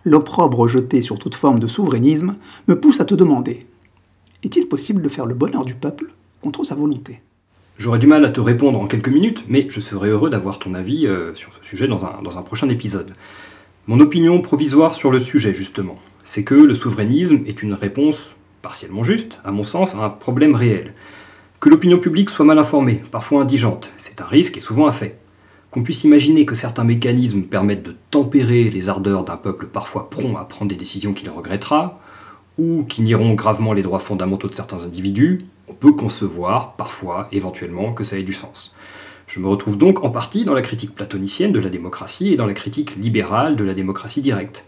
l'opprobre 0.04 0.66
jeté 0.66 1.02
sur 1.02 1.18
toute 1.18 1.34
forme 1.34 1.60
de 1.60 1.66
souverainisme 1.66 2.36
me 2.66 2.78
pousse 2.78 3.00
à 3.00 3.04
te 3.04 3.14
demander 3.14 3.66
est-il 4.44 4.68
possible 4.68 5.02
de 5.02 5.08
faire 5.08 5.26
le 5.26 5.34
bonheur 5.34 5.64
du 5.64 5.74
peuple 5.74 6.12
contre 6.40 6.62
sa 6.62 6.76
volonté? 6.76 7.20
J'aurais 7.76 7.98
du 7.98 8.06
mal 8.06 8.24
à 8.24 8.30
te 8.30 8.40
répondre 8.40 8.80
en 8.80 8.86
quelques 8.86 9.08
minutes, 9.08 9.44
mais 9.48 9.66
je 9.68 9.80
serais 9.80 10.10
heureux 10.10 10.30
d'avoir 10.30 10.60
ton 10.60 10.74
avis 10.74 11.06
euh, 11.06 11.34
sur 11.34 11.52
ce 11.52 11.62
sujet 11.62 11.88
dans 11.88 12.06
un, 12.06 12.22
dans 12.22 12.38
un 12.38 12.42
prochain 12.42 12.68
épisode. 12.68 13.12
Mon 13.88 13.98
opinion 14.00 14.40
provisoire 14.40 14.94
sur 14.94 15.10
le 15.10 15.18
sujet, 15.18 15.52
justement, 15.54 15.96
c'est 16.22 16.44
que 16.44 16.54
le 16.54 16.74
souverainisme 16.74 17.40
est 17.46 17.62
une 17.62 17.74
réponse 17.74 18.36
partiellement 18.62 19.02
juste, 19.02 19.38
à 19.44 19.50
mon 19.50 19.62
sens, 19.62 19.94
un 19.94 20.10
problème 20.10 20.54
réel. 20.54 20.94
Que 21.60 21.68
l'opinion 21.68 21.98
publique 21.98 22.30
soit 22.30 22.44
mal 22.44 22.58
informée, 22.58 23.02
parfois 23.10 23.42
indigente, 23.42 23.90
c'est 23.96 24.20
un 24.20 24.26
risque 24.26 24.56
et 24.56 24.60
souvent 24.60 24.86
un 24.86 24.92
fait. 24.92 25.18
Qu'on 25.70 25.82
puisse 25.82 26.04
imaginer 26.04 26.46
que 26.46 26.54
certains 26.54 26.84
mécanismes 26.84 27.42
permettent 27.42 27.82
de 27.82 27.96
tempérer 28.10 28.70
les 28.70 28.88
ardeurs 28.88 29.24
d'un 29.24 29.36
peuple 29.36 29.66
parfois 29.66 30.08
prompt 30.08 30.36
à 30.36 30.44
prendre 30.44 30.70
des 30.70 30.76
décisions 30.76 31.12
qu'il 31.12 31.28
regrettera, 31.30 32.00
ou 32.58 32.84
qui 32.84 33.02
nieront 33.02 33.34
gravement 33.34 33.72
les 33.72 33.82
droits 33.82 33.98
fondamentaux 33.98 34.48
de 34.48 34.54
certains 34.54 34.84
individus, 34.84 35.44
on 35.68 35.74
peut 35.74 35.92
concevoir, 35.92 36.74
parfois, 36.74 37.28
éventuellement, 37.32 37.92
que 37.92 38.04
ça 38.04 38.18
ait 38.18 38.22
du 38.22 38.34
sens. 38.34 38.72
Je 39.26 39.40
me 39.40 39.48
retrouve 39.48 39.76
donc 39.76 40.04
en 40.04 40.10
partie 40.10 40.44
dans 40.44 40.54
la 40.54 40.62
critique 40.62 40.94
platonicienne 40.94 41.52
de 41.52 41.60
la 41.60 41.68
démocratie 41.68 42.32
et 42.32 42.36
dans 42.36 42.46
la 42.46 42.54
critique 42.54 42.96
libérale 42.96 43.56
de 43.56 43.64
la 43.64 43.74
démocratie 43.74 44.22
directe. 44.22 44.64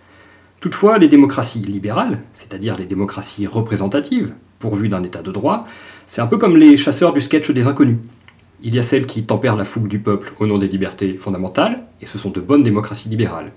Toutefois, 0.61 0.99
les 0.99 1.09
démocraties 1.09 1.61
libérales, 1.61 2.21
c'est-à-dire 2.35 2.77
les 2.77 2.85
démocraties 2.85 3.47
représentatives, 3.47 4.35
pourvues 4.59 4.91
d'un 4.91 5.03
état 5.03 5.23
de 5.23 5.33
droit, 5.33 5.65
c'est 6.07 6.21
un 6.21 6.27
peu 6.27 6.37
comme 6.37 6.59
les 6.59 6.77
chasseurs 6.77 7.15
du 7.15 7.23
sketch 7.23 7.51
des 7.51 7.67
inconnus. 7.67 7.97
Il 8.63 8.75
y 8.75 8.79
a 8.79 8.83
celles 8.83 9.07
qui 9.07 9.23
tempèrent 9.23 9.57
la 9.57 9.65
fougue 9.65 9.89
du 9.89 10.01
peuple 10.01 10.35
au 10.39 10.47
nom 10.47 10.59
des 10.59 10.69
libertés 10.69 11.15
fondamentales, 11.15 11.87
et 12.03 12.07
ce 12.07 12.19
sont 12.19 12.29
de 12.29 12.41
bonnes 12.41 12.63
démocraties 12.63 13.09
libérales. 13.09 13.53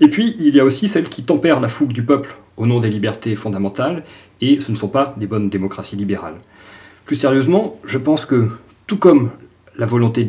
Et 0.00 0.08
puis, 0.08 0.36
il 0.38 0.56
y 0.56 0.60
a 0.60 0.64
aussi 0.64 0.88
celles 0.88 1.10
qui 1.10 1.22
tempèrent 1.22 1.60
la 1.60 1.68
fougue 1.68 1.92
du 1.92 2.02
peuple 2.02 2.34
au 2.56 2.64
nom 2.64 2.80
des 2.80 2.88
libertés 2.88 3.36
fondamentales, 3.36 4.02
et 4.40 4.58
ce 4.60 4.70
ne 4.70 4.76
sont 4.76 4.88
pas 4.88 5.14
des 5.18 5.26
bonnes 5.26 5.50
démocraties 5.50 5.96
libérales. 5.96 6.38
Plus 7.04 7.16
sérieusement, 7.16 7.78
je 7.84 7.98
pense 7.98 8.24
que, 8.24 8.48
tout 8.86 8.96
comme 8.96 9.28
la 9.76 9.84
volonté, 9.84 10.26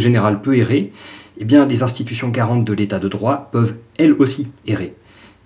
générale 0.00 0.40
peut 0.40 0.56
errer, 0.56 0.90
eh 1.38 1.44
bien, 1.44 1.66
les 1.66 1.82
institutions 1.82 2.28
garantes 2.28 2.64
de 2.64 2.72
l'état 2.72 3.00
de 3.00 3.08
droit 3.08 3.48
peuvent 3.50 3.74
elles 3.98 4.12
aussi 4.12 4.46
errer. 4.68 4.94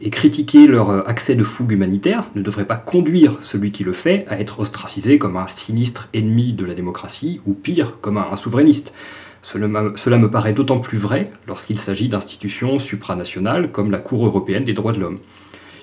Et 0.03 0.09
critiquer 0.09 0.67
leur 0.67 1.07
accès 1.09 1.35
de 1.35 1.45
fougue 1.45 1.73
humanitaire 1.73 2.31
ne 2.35 2.41
devrait 2.41 2.67
pas 2.67 2.79
conduire 2.79 3.37
celui 3.43 3.71
qui 3.71 3.85
le 3.85 3.93
fait 3.93 4.25
à 4.29 4.41
être 4.41 4.61
ostracisé 4.61 5.19
comme 5.19 5.37
un 5.37 5.47
sinistre 5.47 6.09
ennemi 6.15 6.55
de 6.55 6.65
la 6.65 6.73
démocratie, 6.73 7.41
ou 7.47 7.53
pire, 7.53 8.01
comme 8.01 8.17
un 8.17 8.37
souverainiste. 8.37 8.95
Cela, 9.43 9.69
me 9.69 10.31
paraît 10.31 10.53
d'autant 10.53 10.79
plus 10.79 10.99
vrai 10.99 11.31
lorsqu'il 11.47 11.79
s'agit 11.79 12.09
d'institutions 12.09 12.79
supranationales 12.79 13.73
comme 13.73 13.91
la 13.91 13.99
Cour 13.99 14.27
européenne 14.27 14.65
des 14.65 14.73
droits 14.73 14.93
de 14.93 15.01
l'homme. 15.01 15.19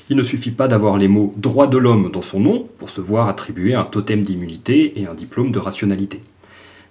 Il 0.10 0.18
ne 0.18 0.24
suffit 0.24 0.52
pas 0.52 0.68
d'avoir 0.68 0.98
les 0.98 1.08
mots 1.08 1.34
droits 1.38 1.68
de 1.68 1.78
l'homme 1.78 2.12
dans 2.12 2.22
son 2.22 2.40
nom 2.40 2.68
pour 2.78 2.90
se 2.90 3.02
voir 3.02 3.28
attribuer 3.28 3.76
un 3.76 3.84
totem 3.84 4.22
d'immunité 4.22 5.00
et 5.00 5.08
un 5.08 5.16
diplôme 5.16 5.52
de 5.52 5.60
rationalité. 5.60 6.22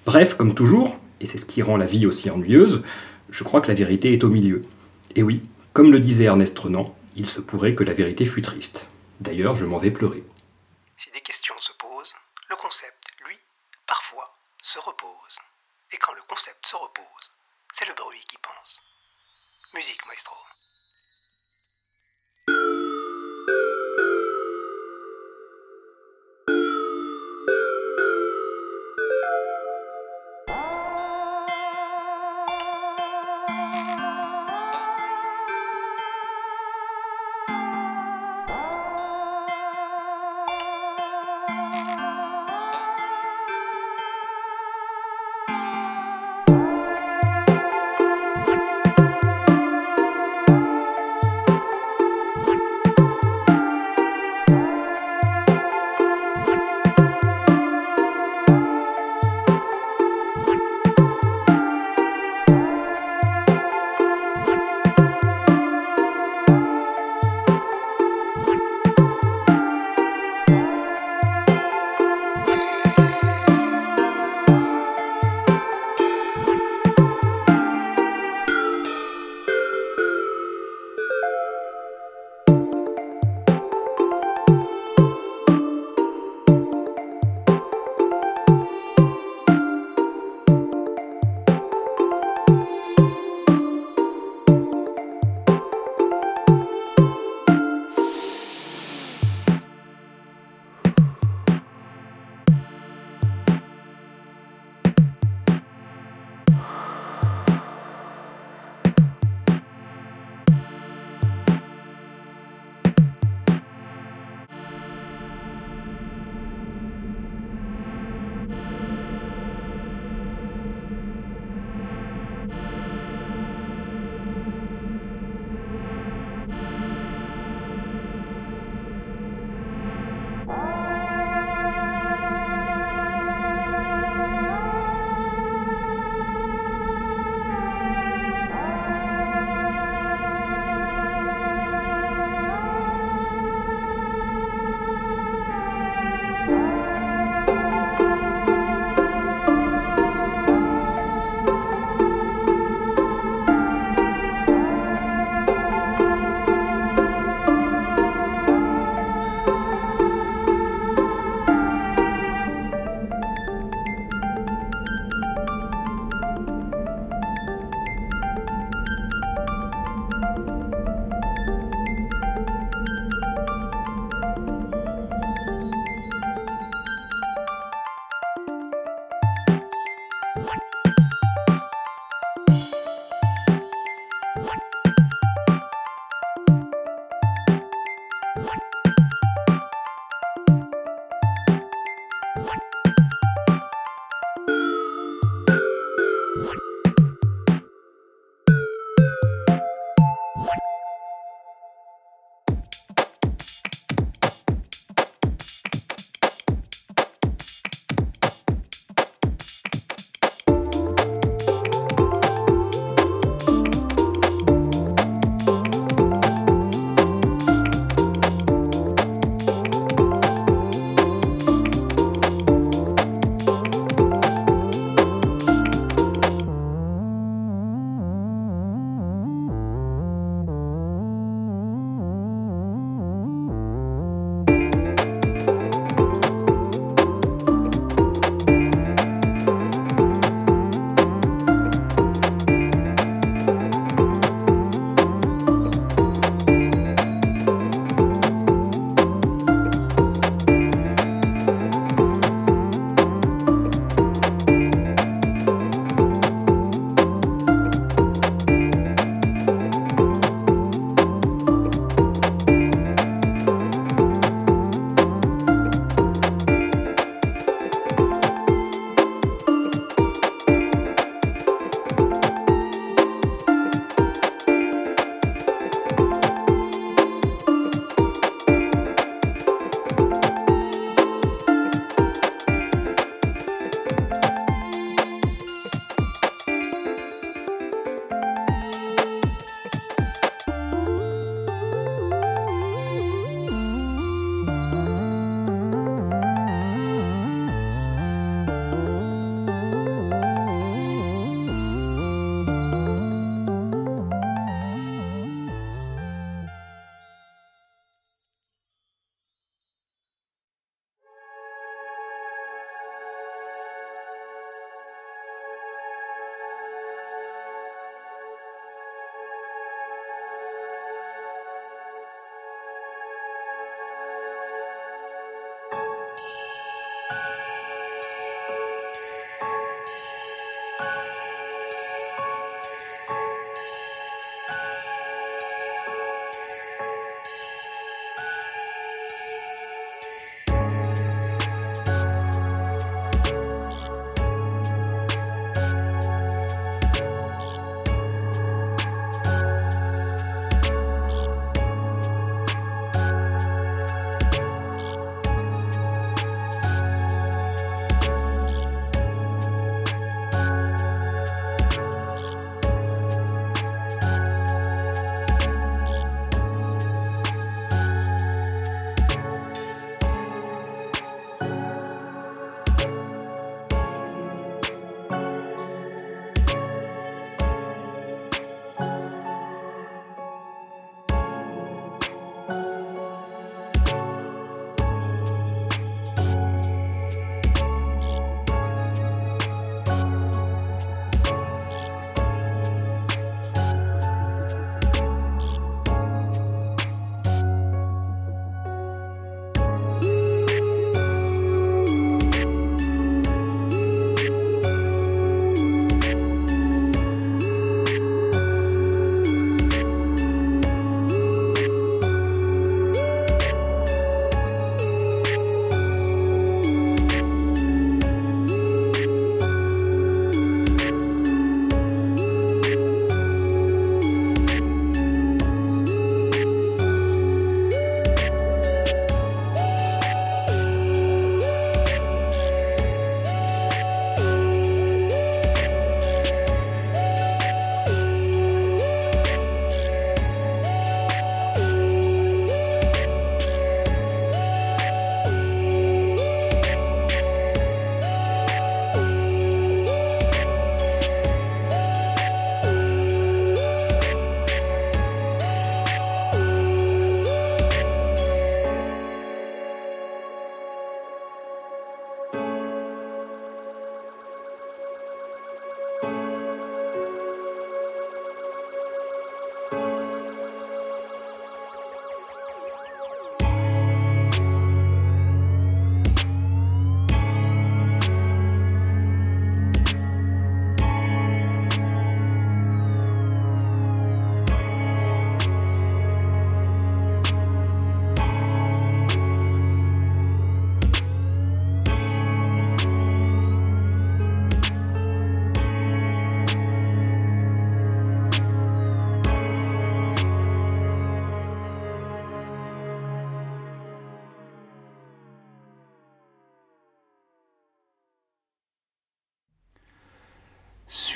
Bref, 0.04 0.34
comme 0.34 0.54
toujours, 0.54 0.96
et 1.20 1.26
c'est 1.26 1.38
ce 1.38 1.46
qui 1.46 1.62
rend 1.62 1.76
la 1.76 1.86
vie 1.86 2.06
aussi 2.06 2.30
ennuyeuse, 2.30 2.82
je 3.30 3.42
crois 3.42 3.60
que 3.60 3.68
la 3.68 3.74
vérité 3.74 4.12
est 4.12 4.22
au 4.22 4.28
milieu. 4.28 4.62
Et 5.14 5.22
oui, 5.22 5.40
comme 5.72 5.92
le 5.92 6.00
disait 6.00 6.24
Ernest 6.24 6.58
Renan, 6.58 6.94
il 7.16 7.26
se 7.26 7.40
pourrait 7.40 7.74
que 7.74 7.84
la 7.84 7.94
vérité 7.94 8.24
fût 8.24 8.42
triste. 8.42 8.88
D'ailleurs, 9.20 9.56
je 9.56 9.64
m'en 9.64 9.78
vais 9.78 9.90
pleurer. 9.90 10.22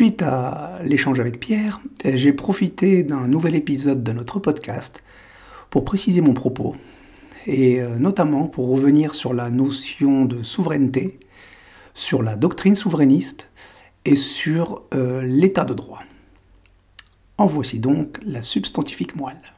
Suite 0.01 0.23
à 0.23 0.79
l'échange 0.83 1.21
avec 1.21 1.39
Pierre, 1.39 1.79
j'ai 2.03 2.33
profité 2.33 3.03
d'un 3.03 3.29
nouvel 3.29 3.55
épisode 3.55 4.03
de 4.03 4.13
notre 4.13 4.39
podcast 4.39 5.03
pour 5.69 5.85
préciser 5.85 6.23
mon 6.23 6.33
propos, 6.33 6.75
et 7.45 7.83
euh, 7.83 7.99
notamment 7.99 8.47
pour 8.47 8.71
revenir 8.71 9.13
sur 9.13 9.35
la 9.35 9.51
notion 9.51 10.25
de 10.25 10.43
souveraineté, 10.43 11.21
sur 11.93 12.23
la 12.23 12.37
doctrine 12.37 12.77
souverainiste 12.77 13.51
et 14.07 14.17
sur 14.17 14.87
euh, 14.95 15.21
l'état 15.21 15.67
de 15.67 15.75
droit. 15.75 16.01
En 17.37 17.45
voici 17.45 17.79
donc 17.79 18.21
la 18.25 18.41
substantifique 18.41 19.17
moelle. 19.17 19.53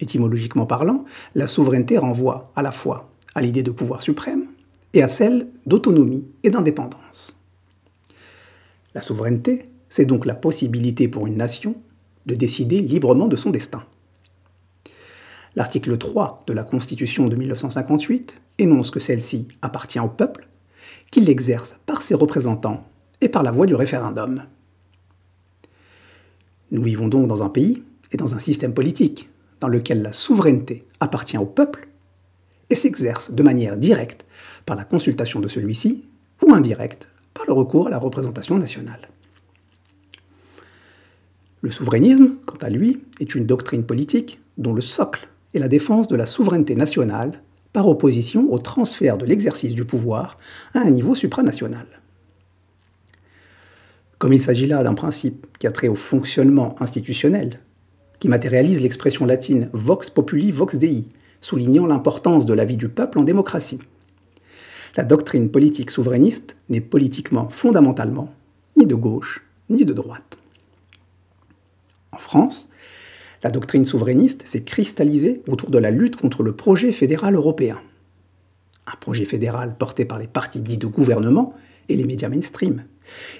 Étymologiquement 0.00 0.66
parlant, 0.66 1.04
la 1.36 1.46
souveraineté 1.46 1.96
renvoie 1.96 2.50
à 2.56 2.62
la 2.62 2.72
fois 2.72 3.12
à 3.36 3.40
l'idée 3.40 3.62
de 3.62 3.70
pouvoir 3.70 4.02
suprême 4.02 4.46
et 4.94 5.02
à 5.04 5.08
celle 5.08 5.46
d'autonomie 5.64 6.26
et 6.42 6.50
d'indépendance. 6.50 7.36
La 8.94 9.02
souveraineté, 9.02 9.68
c'est 9.88 10.06
donc 10.06 10.24
la 10.24 10.34
possibilité 10.34 11.08
pour 11.08 11.26
une 11.26 11.36
nation 11.36 11.76
de 12.26 12.34
décider 12.34 12.80
librement 12.80 13.28
de 13.28 13.36
son 13.36 13.50
destin. 13.50 13.84
L'article 15.56 15.98
3 15.98 16.44
de 16.46 16.52
la 16.52 16.64
Constitution 16.64 17.28
de 17.28 17.36
1958 17.36 18.40
énonce 18.58 18.90
que 18.90 19.00
celle-ci 19.00 19.48
appartient 19.62 20.00
au 20.00 20.08
peuple, 20.08 20.48
qu'il 21.10 21.24
l'exerce 21.24 21.76
par 21.86 22.02
ses 22.02 22.14
représentants 22.14 22.86
et 23.20 23.28
par 23.28 23.42
la 23.42 23.52
voie 23.52 23.66
du 23.66 23.74
référendum. 23.74 24.44
Nous 26.70 26.82
vivons 26.82 27.08
donc 27.08 27.28
dans 27.28 27.42
un 27.42 27.48
pays 27.48 27.82
et 28.10 28.16
dans 28.16 28.34
un 28.34 28.38
système 28.38 28.74
politique 28.74 29.28
dans 29.60 29.68
lequel 29.68 30.02
la 30.02 30.12
souveraineté 30.12 30.86
appartient 31.00 31.38
au 31.38 31.46
peuple 31.46 31.88
et 32.70 32.74
s'exerce 32.74 33.30
de 33.30 33.42
manière 33.42 33.76
directe 33.76 34.24
par 34.66 34.76
la 34.76 34.84
consultation 34.84 35.40
de 35.40 35.48
celui-ci 35.48 36.08
ou 36.42 36.52
indirecte 36.52 37.08
par 37.34 37.46
le 37.46 37.52
recours 37.52 37.88
à 37.88 37.90
la 37.90 37.98
représentation 37.98 38.56
nationale. 38.56 39.08
Le 41.62 41.70
souverainisme, 41.70 42.36
quant 42.46 42.58
à 42.60 42.70
lui, 42.70 43.02
est 43.20 43.34
une 43.34 43.46
doctrine 43.46 43.84
politique 43.84 44.40
dont 44.58 44.72
le 44.72 44.80
socle 44.80 45.28
et 45.54 45.58
la 45.58 45.68
défense 45.68 46.08
de 46.08 46.16
la 46.16 46.26
souveraineté 46.26 46.74
nationale 46.74 47.42
par 47.72 47.88
opposition 47.88 48.52
au 48.52 48.58
transfert 48.58 49.18
de 49.18 49.26
l'exercice 49.26 49.74
du 49.74 49.84
pouvoir 49.84 50.38
à 50.74 50.80
un 50.80 50.90
niveau 50.90 51.14
supranational. 51.14 51.86
Comme 54.18 54.32
il 54.32 54.40
s'agit 54.40 54.66
là 54.66 54.82
d'un 54.82 54.94
principe 54.94 55.46
qui 55.58 55.66
a 55.66 55.72
trait 55.72 55.88
au 55.88 55.96
fonctionnement 55.96 56.74
institutionnel, 56.80 57.60
qui 58.20 58.28
matérialise 58.28 58.80
l'expression 58.80 59.26
latine 59.26 59.68
vox 59.72 60.08
populi 60.08 60.50
vox 60.50 60.78
dei, 60.78 61.08
soulignant 61.40 61.86
l'importance 61.86 62.46
de 62.46 62.54
la 62.54 62.64
vie 62.64 62.76
du 62.76 62.88
peuple 62.88 63.18
en 63.18 63.24
démocratie. 63.24 63.80
La 64.96 65.02
doctrine 65.02 65.50
politique 65.50 65.90
souverainiste 65.90 66.56
n'est 66.68 66.80
politiquement 66.80 67.48
fondamentalement 67.48 68.32
ni 68.76 68.86
de 68.86 68.94
gauche 68.94 69.44
ni 69.68 69.84
de 69.84 69.92
droite. 69.92 70.38
En 72.12 72.18
France, 72.18 72.68
la 73.42 73.50
doctrine 73.50 73.84
souverainiste 73.84 74.46
s'est 74.46 74.62
cristallisée 74.62 75.42
autour 75.48 75.70
de 75.70 75.78
la 75.78 75.90
lutte 75.90 76.16
contre 76.16 76.44
le 76.44 76.54
projet 76.54 76.92
fédéral 76.92 77.34
européen. 77.34 77.80
Un 78.86 78.96
projet 79.00 79.24
fédéral 79.24 79.76
porté 79.76 80.04
par 80.04 80.18
les 80.18 80.28
partis 80.28 80.62
dits 80.62 80.78
de 80.78 80.86
gouvernement 80.86 81.54
et 81.88 81.96
les 81.96 82.04
médias 82.04 82.28
mainstream, 82.28 82.84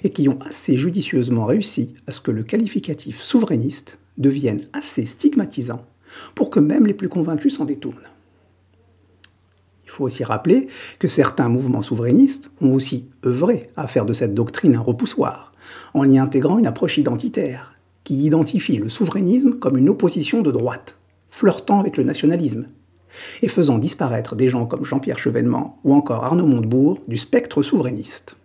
et 0.03 0.09
qui 0.09 0.27
ont 0.27 0.39
assez 0.41 0.77
judicieusement 0.77 1.45
réussi 1.45 1.93
à 2.05 2.11
ce 2.11 2.19
que 2.19 2.31
le 2.31 2.43
qualificatif 2.43 3.21
souverainiste 3.21 3.97
devienne 4.17 4.59
assez 4.73 5.05
stigmatisant 5.05 5.85
pour 6.35 6.49
que 6.49 6.59
même 6.59 6.85
les 6.85 6.93
plus 6.93 7.09
convaincus 7.09 7.55
s'en 7.55 7.65
détournent. 7.65 7.95
Il 9.95 9.99
faut 9.99 10.03
aussi 10.03 10.25
rappeler 10.25 10.67
que 10.99 11.07
certains 11.07 11.47
mouvements 11.47 11.81
souverainistes 11.81 12.51
ont 12.59 12.73
aussi 12.73 13.05
œuvré 13.25 13.69
à 13.77 13.87
faire 13.87 14.03
de 14.03 14.11
cette 14.11 14.33
doctrine 14.33 14.75
un 14.75 14.81
repoussoir, 14.81 15.53
en 15.93 16.09
y 16.09 16.19
intégrant 16.19 16.59
une 16.59 16.67
approche 16.67 16.97
identitaire, 16.97 17.75
qui 18.03 18.25
identifie 18.25 18.75
le 18.75 18.89
souverainisme 18.89 19.53
comme 19.53 19.77
une 19.77 19.87
opposition 19.87 20.41
de 20.41 20.51
droite, 20.51 20.97
flirtant 21.29 21.79
avec 21.79 21.95
le 21.95 22.03
nationalisme, 22.03 22.65
et 23.41 23.47
faisant 23.47 23.77
disparaître 23.77 24.35
des 24.35 24.49
gens 24.49 24.65
comme 24.65 24.83
Jean-Pierre 24.83 25.17
Chevènement 25.17 25.79
ou 25.85 25.93
encore 25.93 26.25
Arnaud 26.25 26.45
Montebourg 26.45 26.99
du 27.07 27.15
spectre 27.15 27.63
souverainiste. 27.63 28.35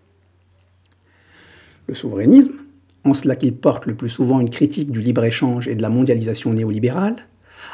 Le 1.88 1.96
souverainisme, 1.96 2.58
en 3.02 3.12
cela 3.12 3.34
qu'il 3.34 3.56
porte 3.56 3.86
le 3.86 3.96
plus 3.96 4.08
souvent 4.08 4.38
une 4.38 4.50
critique 4.50 4.92
du 4.92 5.00
libre-échange 5.00 5.66
et 5.66 5.74
de 5.74 5.82
la 5.82 5.88
mondialisation 5.88 6.52
néolibérale, 6.52 7.26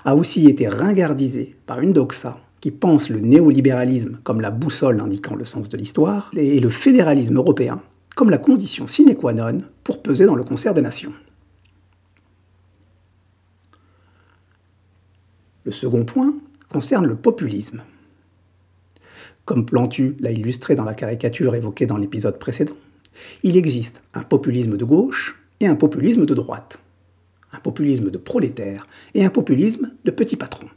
a 0.06 0.16
aussi 0.16 0.48
été 0.48 0.66
ringardisé 0.66 1.56
par 1.66 1.80
une 1.80 1.92
doxa 1.92 2.38
qui 2.60 2.70
pense 2.70 3.10
le 3.10 3.20
néolibéralisme 3.20 4.18
comme 4.24 4.40
la 4.40 4.50
boussole 4.50 5.00
indiquant 5.00 5.34
le 5.34 5.44
sens 5.44 5.68
de 5.68 5.76
l'histoire 5.76 6.30
et 6.34 6.60
le 6.60 6.68
fédéralisme 6.68 7.36
européen 7.36 7.82
comme 8.16 8.30
la 8.30 8.38
condition 8.38 8.86
sine 8.86 9.14
qua 9.14 9.34
non 9.34 9.58
pour 9.84 10.02
peser 10.02 10.24
dans 10.24 10.34
le 10.34 10.42
concert 10.42 10.74
des 10.74 10.80
nations. 10.80 11.12
Le 15.64 15.70
second 15.70 16.04
point 16.04 16.34
concerne 16.70 17.06
le 17.06 17.16
populisme. 17.16 17.82
Comme 19.44 19.66
Plantu 19.66 20.16
l'a 20.20 20.30
illustré 20.30 20.74
dans 20.74 20.84
la 20.84 20.94
caricature 20.94 21.54
évoquée 21.54 21.86
dans 21.86 21.98
l'épisode 21.98 22.38
précédent, 22.38 22.76
il 23.42 23.56
existe 23.56 24.00
un 24.14 24.22
populisme 24.22 24.76
de 24.76 24.84
gauche 24.84 25.40
et 25.60 25.66
un 25.66 25.76
populisme 25.76 26.24
de 26.24 26.34
droite, 26.34 26.80
un 27.52 27.60
populisme 27.60 28.10
de 28.10 28.18
prolétaires 28.18 28.86
et 29.14 29.24
un 29.24 29.30
populisme 29.30 29.90
de 30.04 30.10
petits 30.10 30.36
patrons. 30.36 30.68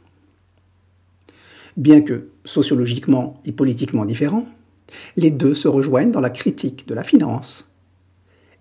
Bien 1.76 2.00
que 2.00 2.28
sociologiquement 2.44 3.40
et 3.44 3.52
politiquement 3.52 4.04
différents, 4.04 4.46
les 5.16 5.30
deux 5.30 5.54
se 5.54 5.68
rejoignent 5.68 6.10
dans 6.10 6.20
la 6.20 6.30
critique 6.30 6.86
de 6.88 6.94
la 6.94 7.04
finance 7.04 7.70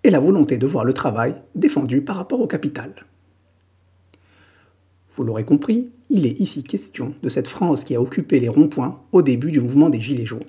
et 0.03 0.09
la 0.09 0.19
volonté 0.19 0.57
de 0.57 0.67
voir 0.67 0.85
le 0.85 0.93
travail 0.93 1.35
défendu 1.55 2.01
par 2.01 2.15
rapport 2.15 2.39
au 2.39 2.47
capital. 2.47 2.93
Vous 5.15 5.23
l'aurez 5.23 5.43
compris, 5.43 5.89
il 6.09 6.25
est 6.25 6.39
ici 6.39 6.63
question 6.63 7.13
de 7.21 7.29
cette 7.29 7.49
France 7.49 7.83
qui 7.83 7.95
a 7.95 8.01
occupé 8.01 8.39
les 8.39 8.47
ronds-points 8.47 9.01
au 9.11 9.21
début 9.21 9.51
du 9.51 9.59
mouvement 9.59 9.89
des 9.89 9.99
Gilets 9.99 10.25
jaunes. 10.25 10.39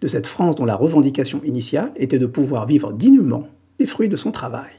De 0.00 0.08
cette 0.08 0.26
France 0.26 0.56
dont 0.56 0.64
la 0.64 0.74
revendication 0.74 1.40
initiale 1.44 1.92
était 1.96 2.18
de 2.18 2.26
pouvoir 2.26 2.66
vivre 2.66 2.92
dignement 2.92 3.48
des 3.78 3.86
fruits 3.86 4.08
de 4.08 4.16
son 4.16 4.32
travail. 4.32 4.72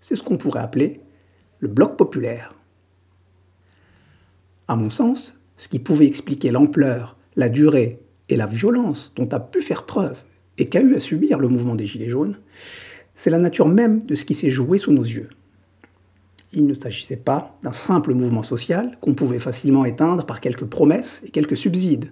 C'est 0.00 0.16
ce 0.16 0.22
qu'on 0.22 0.36
pourrait 0.36 0.60
appeler 0.60 1.00
le 1.60 1.68
bloc 1.68 1.96
populaire. 1.96 2.54
À 4.66 4.76
mon 4.76 4.90
sens, 4.90 5.38
ce 5.56 5.68
qui 5.68 5.78
pouvait 5.78 6.06
expliquer 6.06 6.50
l'ampleur, 6.50 7.16
la 7.36 7.48
durée 7.48 8.00
et 8.28 8.36
la 8.36 8.46
violence 8.46 9.12
dont 9.16 9.28
a 9.28 9.40
pu 9.40 9.60
faire 9.60 9.84
preuve 9.84 10.22
et 10.58 10.66
qu'a 10.66 10.80
eu 10.80 10.94
à 10.94 11.00
subir 11.00 11.38
le 11.38 11.48
mouvement 11.48 11.74
des 11.74 11.86
Gilets 11.86 12.08
jaunes, 12.08 12.38
c'est 13.14 13.30
la 13.30 13.38
nature 13.38 13.68
même 13.68 14.04
de 14.04 14.14
ce 14.14 14.24
qui 14.24 14.34
s'est 14.34 14.50
joué 14.50 14.78
sous 14.78 14.92
nos 14.92 15.02
yeux 15.02 15.28
il 16.54 16.66
ne 16.66 16.74
s'agissait 16.74 17.16
pas 17.16 17.56
d'un 17.62 17.72
simple 17.72 18.14
mouvement 18.14 18.42
social 18.42 18.96
qu'on 19.00 19.14
pouvait 19.14 19.38
facilement 19.38 19.84
éteindre 19.84 20.24
par 20.24 20.40
quelques 20.40 20.64
promesses 20.64 21.20
et 21.24 21.30
quelques 21.30 21.56
subsides, 21.56 22.10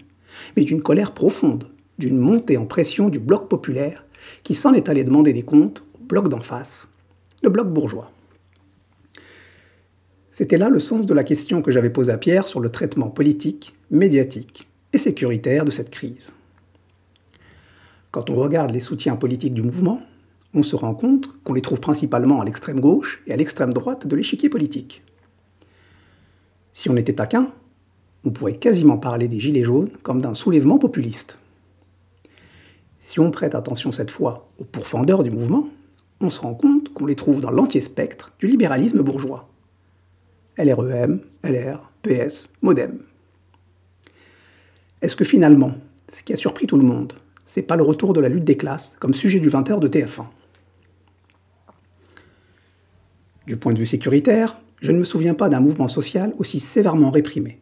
mais 0.57 0.65
d'une 0.65 0.83
colère 0.83 1.13
profonde, 1.13 1.69
d'une 1.99 2.19
montée 2.19 2.57
en 2.57 2.67
pression 2.67 3.09
du 3.09 3.19
bloc 3.19 3.49
populaire 3.49 4.05
qui 4.43 4.55
s'en 4.55 4.73
est 4.73 4.89
allé 4.89 5.05
demander 5.05 5.33
des 5.33 5.43
comptes 5.43 5.85
au 5.95 6.05
bloc 6.05 6.29
d'en 6.29 6.41
face, 6.41 6.89
le 7.43 7.51
bloc 7.51 7.69
bourgeois. 7.69 8.11
C'était 10.33 10.57
là 10.57 10.71
le 10.71 10.81
sens 10.81 11.05
de 11.05 11.13
la 11.13 11.25
question 11.25 11.61
que 11.61 11.71
j'avais 11.71 11.91
posée 11.91 12.11
à 12.11 12.17
Pierre 12.17 12.47
sur 12.47 12.59
le 12.59 12.71
traitement 12.71 13.11
politique, 13.11 13.75
médiatique 13.91 14.67
et 14.95 14.99
sécuritaire 14.99 15.67
de 15.67 15.71
cette 15.71 15.91
crise. 15.91 16.33
Quand 18.11 18.31
on 18.31 18.37
regarde 18.37 18.71
les 18.71 18.81
soutiens 18.81 19.17
politiques 19.17 19.53
du 19.53 19.63
mouvement, 19.63 20.01
on 20.55 20.63
se 20.63 20.75
rend 20.75 20.95
compte 20.95 21.29
qu'on 21.45 21.53
les 21.53 21.61
trouve 21.61 21.81
principalement 21.81 22.41
à 22.41 22.47
l'extrême 22.47 22.81
gauche 22.81 23.23
et 23.27 23.33
à 23.35 23.37
l'extrême 23.37 23.75
droite 23.75 24.07
de 24.07 24.17
l'échiquier 24.17 24.49
politique. 24.49 25.03
Si 26.73 26.89
on 26.89 26.97
était 26.97 27.15
taquin, 27.15 27.53
on 28.25 28.31
pourrait 28.31 28.57
quasiment 28.57 28.97
parler 28.97 29.29
des 29.29 29.39
Gilets 29.39 29.65
jaunes 29.65 29.91
comme 30.03 30.23
d'un 30.23 30.35
soulèvement 30.35 30.79
populiste. 30.79 31.37
Si 33.01 33.21
on 33.21 33.31
prête 33.31 33.55
attention 33.55 33.93
cette 33.93 34.11
fois 34.11 34.49
aux 34.59 34.65
pourfendeurs 34.65 35.25
du 35.25 35.31
mouvement, 35.31 35.69
on 36.23 36.31
se 36.31 36.41
rend 36.41 36.55
compte 36.55 36.91
qu'on 36.95 37.05
les 37.05 37.17
trouve 37.17 37.43
dans 37.43 37.51
l'entier 37.51 37.83
spectre 37.83 38.33
du 38.39 38.47
libéralisme 38.47 39.03
bourgeois. 39.03 39.52
LREM, 40.59 41.21
LR, 41.43 41.91
PS, 42.03 42.49
Modem. 42.61 42.99
Est-ce 45.01 45.17
que 45.17 45.25
finalement, 45.25 45.75
ce 46.13 46.23
qui 46.23 46.33
a 46.33 46.37
surpris 46.37 46.67
tout 46.67 46.77
le 46.77 46.85
monde, 46.85 47.15
c'est 47.47 47.63
pas 47.63 47.77
le 47.77 47.83
retour 47.83 48.13
de 48.13 48.21
la 48.21 48.29
lutte 48.29 48.45
des 48.45 48.57
classes 48.57 48.95
comme 48.99 49.15
sujet 49.15 49.41
du 49.41 49.49
20h 49.49 49.81
de 49.81 49.89
TF1 49.89 50.27
Du 53.47 53.57
point 53.57 53.73
de 53.73 53.79
vue 53.79 53.87
sécuritaire, 53.87 54.61
je 54.81 54.93
ne 54.93 54.99
me 54.99 55.05
souviens 55.05 55.35
pas 55.35 55.49
d'un 55.49 55.61
mouvement 55.61 55.89
social 55.89 56.35
aussi 56.39 56.61
sévèrement 56.61 57.11
réprimé. 57.11 57.61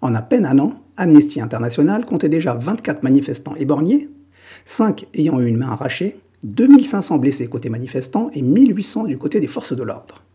En 0.00 0.14
à 0.14 0.22
peine 0.22 0.44
un 0.44 0.58
an, 0.58 0.74
Amnesty 0.96 1.40
International 1.40 2.04
comptait 2.04 2.28
déjà 2.28 2.54
24 2.54 3.02
manifestants 3.02 3.54
éborgnés, 3.56 4.08
5 4.64 5.06
ayant 5.14 5.40
eu 5.40 5.46
une 5.46 5.58
main 5.58 5.70
arrachée, 5.70 6.18
2500 6.42 7.18
blessés 7.18 7.48
côté 7.48 7.70
manifestants 7.70 8.30
et 8.32 8.42
1800 8.42 9.04
du 9.04 9.18
côté 9.18 9.40
des 9.40 9.48
forces 9.48 9.74
de 9.74 9.82
l'ordre. 9.82 10.25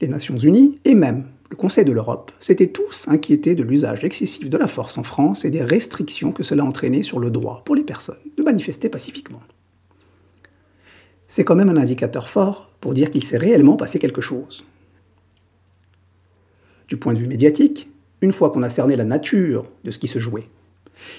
Les 0.00 0.08
Nations 0.08 0.36
Unies 0.36 0.78
et 0.84 0.94
même 0.94 1.24
le 1.50 1.56
Conseil 1.56 1.84
de 1.84 1.92
l'Europe 1.92 2.32
s'étaient 2.40 2.66
tous 2.66 3.06
inquiétés 3.08 3.54
de 3.54 3.62
l'usage 3.62 4.04
excessif 4.04 4.50
de 4.50 4.58
la 4.58 4.66
force 4.66 4.98
en 4.98 5.02
France 5.02 5.44
et 5.44 5.50
des 5.50 5.62
restrictions 5.62 6.32
que 6.32 6.42
cela 6.42 6.64
entraînait 6.64 7.02
sur 7.02 7.18
le 7.18 7.30
droit 7.30 7.62
pour 7.64 7.74
les 7.74 7.84
personnes 7.84 8.16
de 8.36 8.42
manifester 8.42 8.88
pacifiquement. 8.88 9.40
C'est 11.28 11.44
quand 11.44 11.54
même 11.54 11.68
un 11.68 11.76
indicateur 11.76 12.28
fort 12.28 12.72
pour 12.80 12.94
dire 12.94 13.10
qu'il 13.10 13.22
s'est 13.22 13.38
réellement 13.38 13.76
passé 13.76 13.98
quelque 13.98 14.20
chose. 14.20 14.64
Du 16.88 16.96
point 16.96 17.14
de 17.14 17.18
vue 17.18 17.26
médiatique, 17.26 17.90
une 18.22 18.32
fois 18.32 18.50
qu'on 18.50 18.62
a 18.62 18.70
cerné 18.70 18.96
la 18.96 19.04
nature 19.04 19.66
de 19.84 19.90
ce 19.90 19.98
qui 19.98 20.08
se 20.08 20.18
jouait, 20.18 20.48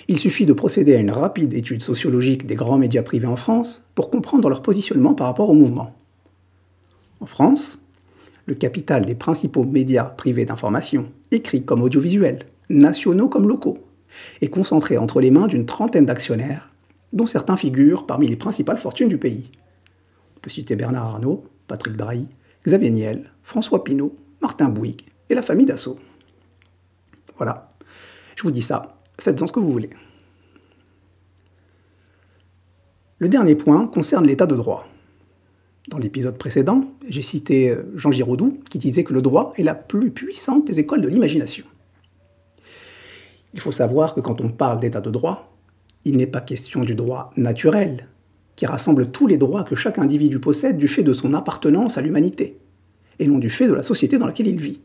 il 0.08 0.18
suffit 0.18 0.46
de 0.46 0.54
procéder 0.54 0.96
à 0.96 1.00
une 1.00 1.12
rapide 1.12 1.54
étude 1.54 1.82
sociologique 1.82 2.46
des 2.46 2.56
grands 2.56 2.78
médias 2.78 3.04
privés 3.04 3.28
en 3.28 3.36
France 3.36 3.84
pour 3.96 4.10
comprendre 4.10 4.50
leur 4.50 4.62
positionnement 4.62 5.14
par 5.14 5.28
rapport 5.28 5.50
au 5.50 5.54
mouvement. 5.54 5.96
En 7.20 7.26
France, 7.26 7.80
le 8.48 8.56
capital 8.56 9.06
des 9.06 9.14
principaux 9.14 9.66
médias 9.66 10.06
privés 10.06 10.46
d'information, 10.46 11.12
écrits 11.32 11.66
comme 11.66 11.84
audiovisuels, 11.84 12.40
nationaux 12.70 13.30
comme 13.30 13.48
locaux, 13.48 13.78
est 14.42 14.48
concentré 14.48 14.98
entre 14.98 15.22
les 15.22 15.32
mains 15.32 15.48
d'une 15.48 15.66
trentaine 15.66 16.06
d'actionnaires, 16.06 16.72
dont 17.14 17.28
certains 17.28 17.58
figurent 17.58 18.06
parmi 18.06 18.28
les 18.28 18.38
principales 18.38 18.78
fortunes 18.78 19.10
du 19.10 19.18
pays. 19.18 19.52
On 20.38 20.40
peut 20.40 20.50
citer 20.50 20.76
Bernard 20.76 21.06
Arnault, 21.06 21.44
Patrick 21.68 21.98
Drahi, 21.98 22.28
Xavier 22.66 22.90
Niel, 22.90 23.32
François 23.44 23.84
Pinault, 23.84 24.16
Martin 24.42 24.70
Bouygues 24.70 25.04
et 25.30 25.36
la 25.36 25.42
famille 25.42 25.66
Dassault. 25.66 26.00
Voilà, 27.36 27.74
je 28.36 28.44
vous 28.44 28.52
dis 28.52 28.62
ça, 28.62 28.98
faites-en 29.20 29.46
ce 29.46 29.52
que 29.52 29.60
vous 29.60 29.72
voulez. 29.72 29.90
Le 33.20 33.28
dernier 33.28 33.56
point 33.56 33.88
concerne 33.88 34.26
l'état 34.26 34.46
de 34.46 34.56
droit. 34.56 34.88
Dans 35.98 36.04
l'épisode 36.04 36.38
précédent, 36.38 36.84
j'ai 37.10 37.24
cité 37.24 37.72
euh, 37.72 37.82
Jean 37.96 38.12
Giraudoux 38.12 38.60
qui 38.70 38.78
disait 38.78 39.04
que 39.04 39.16
le 39.16 39.24
droit 39.24 39.52
est 39.58 39.64
la 39.64 39.74
plus 39.74 40.12
puissante 40.12 40.68
des 40.68 40.80
écoles 40.80 41.02
de 41.02 41.08
l'imagination. 41.08 41.66
Il 43.56 43.60
faut 43.60 43.72
savoir 43.72 44.14
que 44.14 44.20
quand 44.20 44.40
on 44.40 44.50
parle 44.50 44.80
d'état 44.80 45.02
de 45.02 45.10
droit, 45.10 45.52
il 46.06 46.16
n'est 46.16 46.28
pas 46.28 46.42
question 46.42 46.84
du 46.84 46.94
droit 46.94 47.32
naturel, 47.36 48.10
qui 48.56 48.68
rassemble 48.68 49.10
tous 49.10 49.26
les 49.26 49.38
droits 49.38 49.64
que 49.64 49.74
chaque 49.74 49.98
individu 49.98 50.38
possède 50.38 50.78
du 50.78 50.88
fait 50.88 51.02
de 51.02 51.14
son 51.14 51.34
appartenance 51.34 51.98
à 51.98 52.04
l'humanité, 52.04 52.60
et 53.18 53.26
non 53.26 53.40
du 53.40 53.50
fait 53.50 53.68
de 53.68 53.74
la 53.74 53.82
société 53.82 54.20
dans 54.20 54.28
laquelle 54.28 54.50
il 54.50 54.62
vit, 54.62 54.82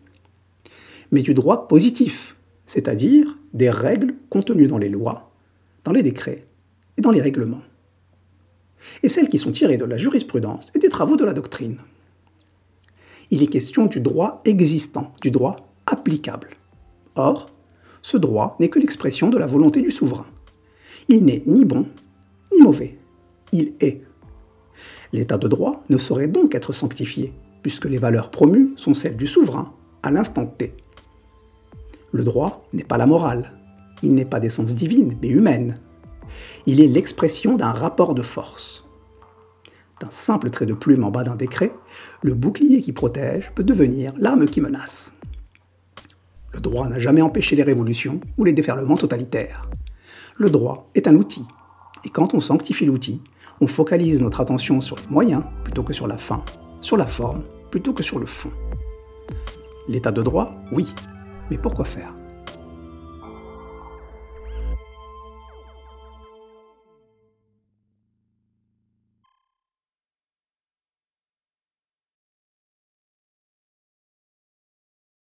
mais 1.10 1.20
du 1.20 1.34
droit 1.34 1.68
positif, 1.68 2.36
c'est-à-dire 2.64 3.36
des 3.52 3.68
règles 3.68 4.14
contenues 4.30 4.66
dans 4.66 4.78
les 4.78 4.88
lois, 4.88 5.30
dans 5.84 5.92
les 5.92 6.02
décrets 6.02 6.46
et 6.96 7.02
dans 7.02 7.10
les 7.10 7.20
règlements 7.20 7.60
et 9.02 9.08
celles 9.08 9.28
qui 9.28 9.38
sont 9.38 9.52
tirées 9.52 9.76
de 9.76 9.84
la 9.84 9.96
jurisprudence 9.96 10.70
et 10.74 10.78
des 10.78 10.88
travaux 10.88 11.16
de 11.16 11.24
la 11.24 11.34
doctrine. 11.34 11.78
Il 13.30 13.42
est 13.42 13.46
question 13.46 13.86
du 13.86 14.00
droit 14.00 14.42
existant, 14.44 15.12
du 15.20 15.30
droit 15.30 15.56
applicable. 15.86 16.50
Or, 17.14 17.50
ce 18.02 18.16
droit 18.16 18.56
n'est 18.60 18.68
que 18.68 18.78
l'expression 18.78 19.30
de 19.30 19.38
la 19.38 19.46
volonté 19.46 19.80
du 19.80 19.90
souverain. 19.90 20.26
Il 21.08 21.24
n'est 21.24 21.42
ni 21.46 21.64
bon 21.64 21.86
ni 22.52 22.60
mauvais. 22.60 22.98
Il 23.52 23.72
est. 23.80 24.02
L'état 25.12 25.38
de 25.38 25.48
droit 25.48 25.82
ne 25.88 25.98
saurait 25.98 26.28
donc 26.28 26.54
être 26.54 26.72
sanctifié, 26.72 27.32
puisque 27.62 27.86
les 27.86 27.98
valeurs 27.98 28.30
promues 28.30 28.72
sont 28.76 28.94
celles 28.94 29.16
du 29.16 29.26
souverain 29.26 29.72
à 30.02 30.10
l'instant 30.10 30.46
T. 30.46 30.74
Le 32.12 32.24
droit 32.24 32.64
n'est 32.72 32.84
pas 32.84 32.98
la 32.98 33.06
morale. 33.06 33.52
Il 34.02 34.14
n'est 34.14 34.24
pas 34.24 34.40
d'essence 34.40 34.74
divine, 34.74 35.16
mais 35.22 35.28
humaine. 35.28 35.78
Il 36.66 36.80
est 36.80 36.88
l'expression 36.88 37.56
d'un 37.56 37.72
rapport 37.72 38.14
de 38.14 38.22
force. 38.22 38.84
D'un 40.00 40.10
simple 40.10 40.50
trait 40.50 40.66
de 40.66 40.74
plume 40.74 41.04
en 41.04 41.10
bas 41.10 41.24
d'un 41.24 41.36
décret, 41.36 41.72
le 42.22 42.34
bouclier 42.34 42.80
qui 42.80 42.92
protège 42.92 43.52
peut 43.54 43.64
devenir 43.64 44.12
l'arme 44.18 44.46
qui 44.46 44.60
menace. 44.60 45.12
Le 46.52 46.60
droit 46.60 46.88
n'a 46.88 46.98
jamais 46.98 47.22
empêché 47.22 47.56
les 47.56 47.62
révolutions 47.62 48.20
ou 48.36 48.44
les 48.44 48.52
déferlements 48.52 48.96
totalitaires. 48.96 49.68
Le 50.36 50.50
droit 50.50 50.90
est 50.94 51.08
un 51.08 51.16
outil, 51.16 51.46
et 52.04 52.10
quand 52.10 52.34
on 52.34 52.40
sanctifie 52.40 52.86
l'outil, 52.86 53.22
on 53.60 53.66
focalise 53.66 54.20
notre 54.20 54.40
attention 54.40 54.80
sur 54.80 54.96
les 54.96 55.08
moyens 55.08 55.44
plutôt 55.64 55.82
que 55.82 55.92
sur 55.92 56.06
la 56.06 56.18
fin, 56.18 56.44
sur 56.80 56.96
la 56.96 57.06
forme 57.06 57.42
plutôt 57.70 57.92
que 57.92 58.02
sur 58.02 58.18
le 58.18 58.26
fond. 58.26 58.50
L'état 59.88 60.12
de 60.12 60.22
droit, 60.22 60.54
oui, 60.72 60.92
mais 61.50 61.58
pourquoi 61.58 61.84
faire? 61.84 62.12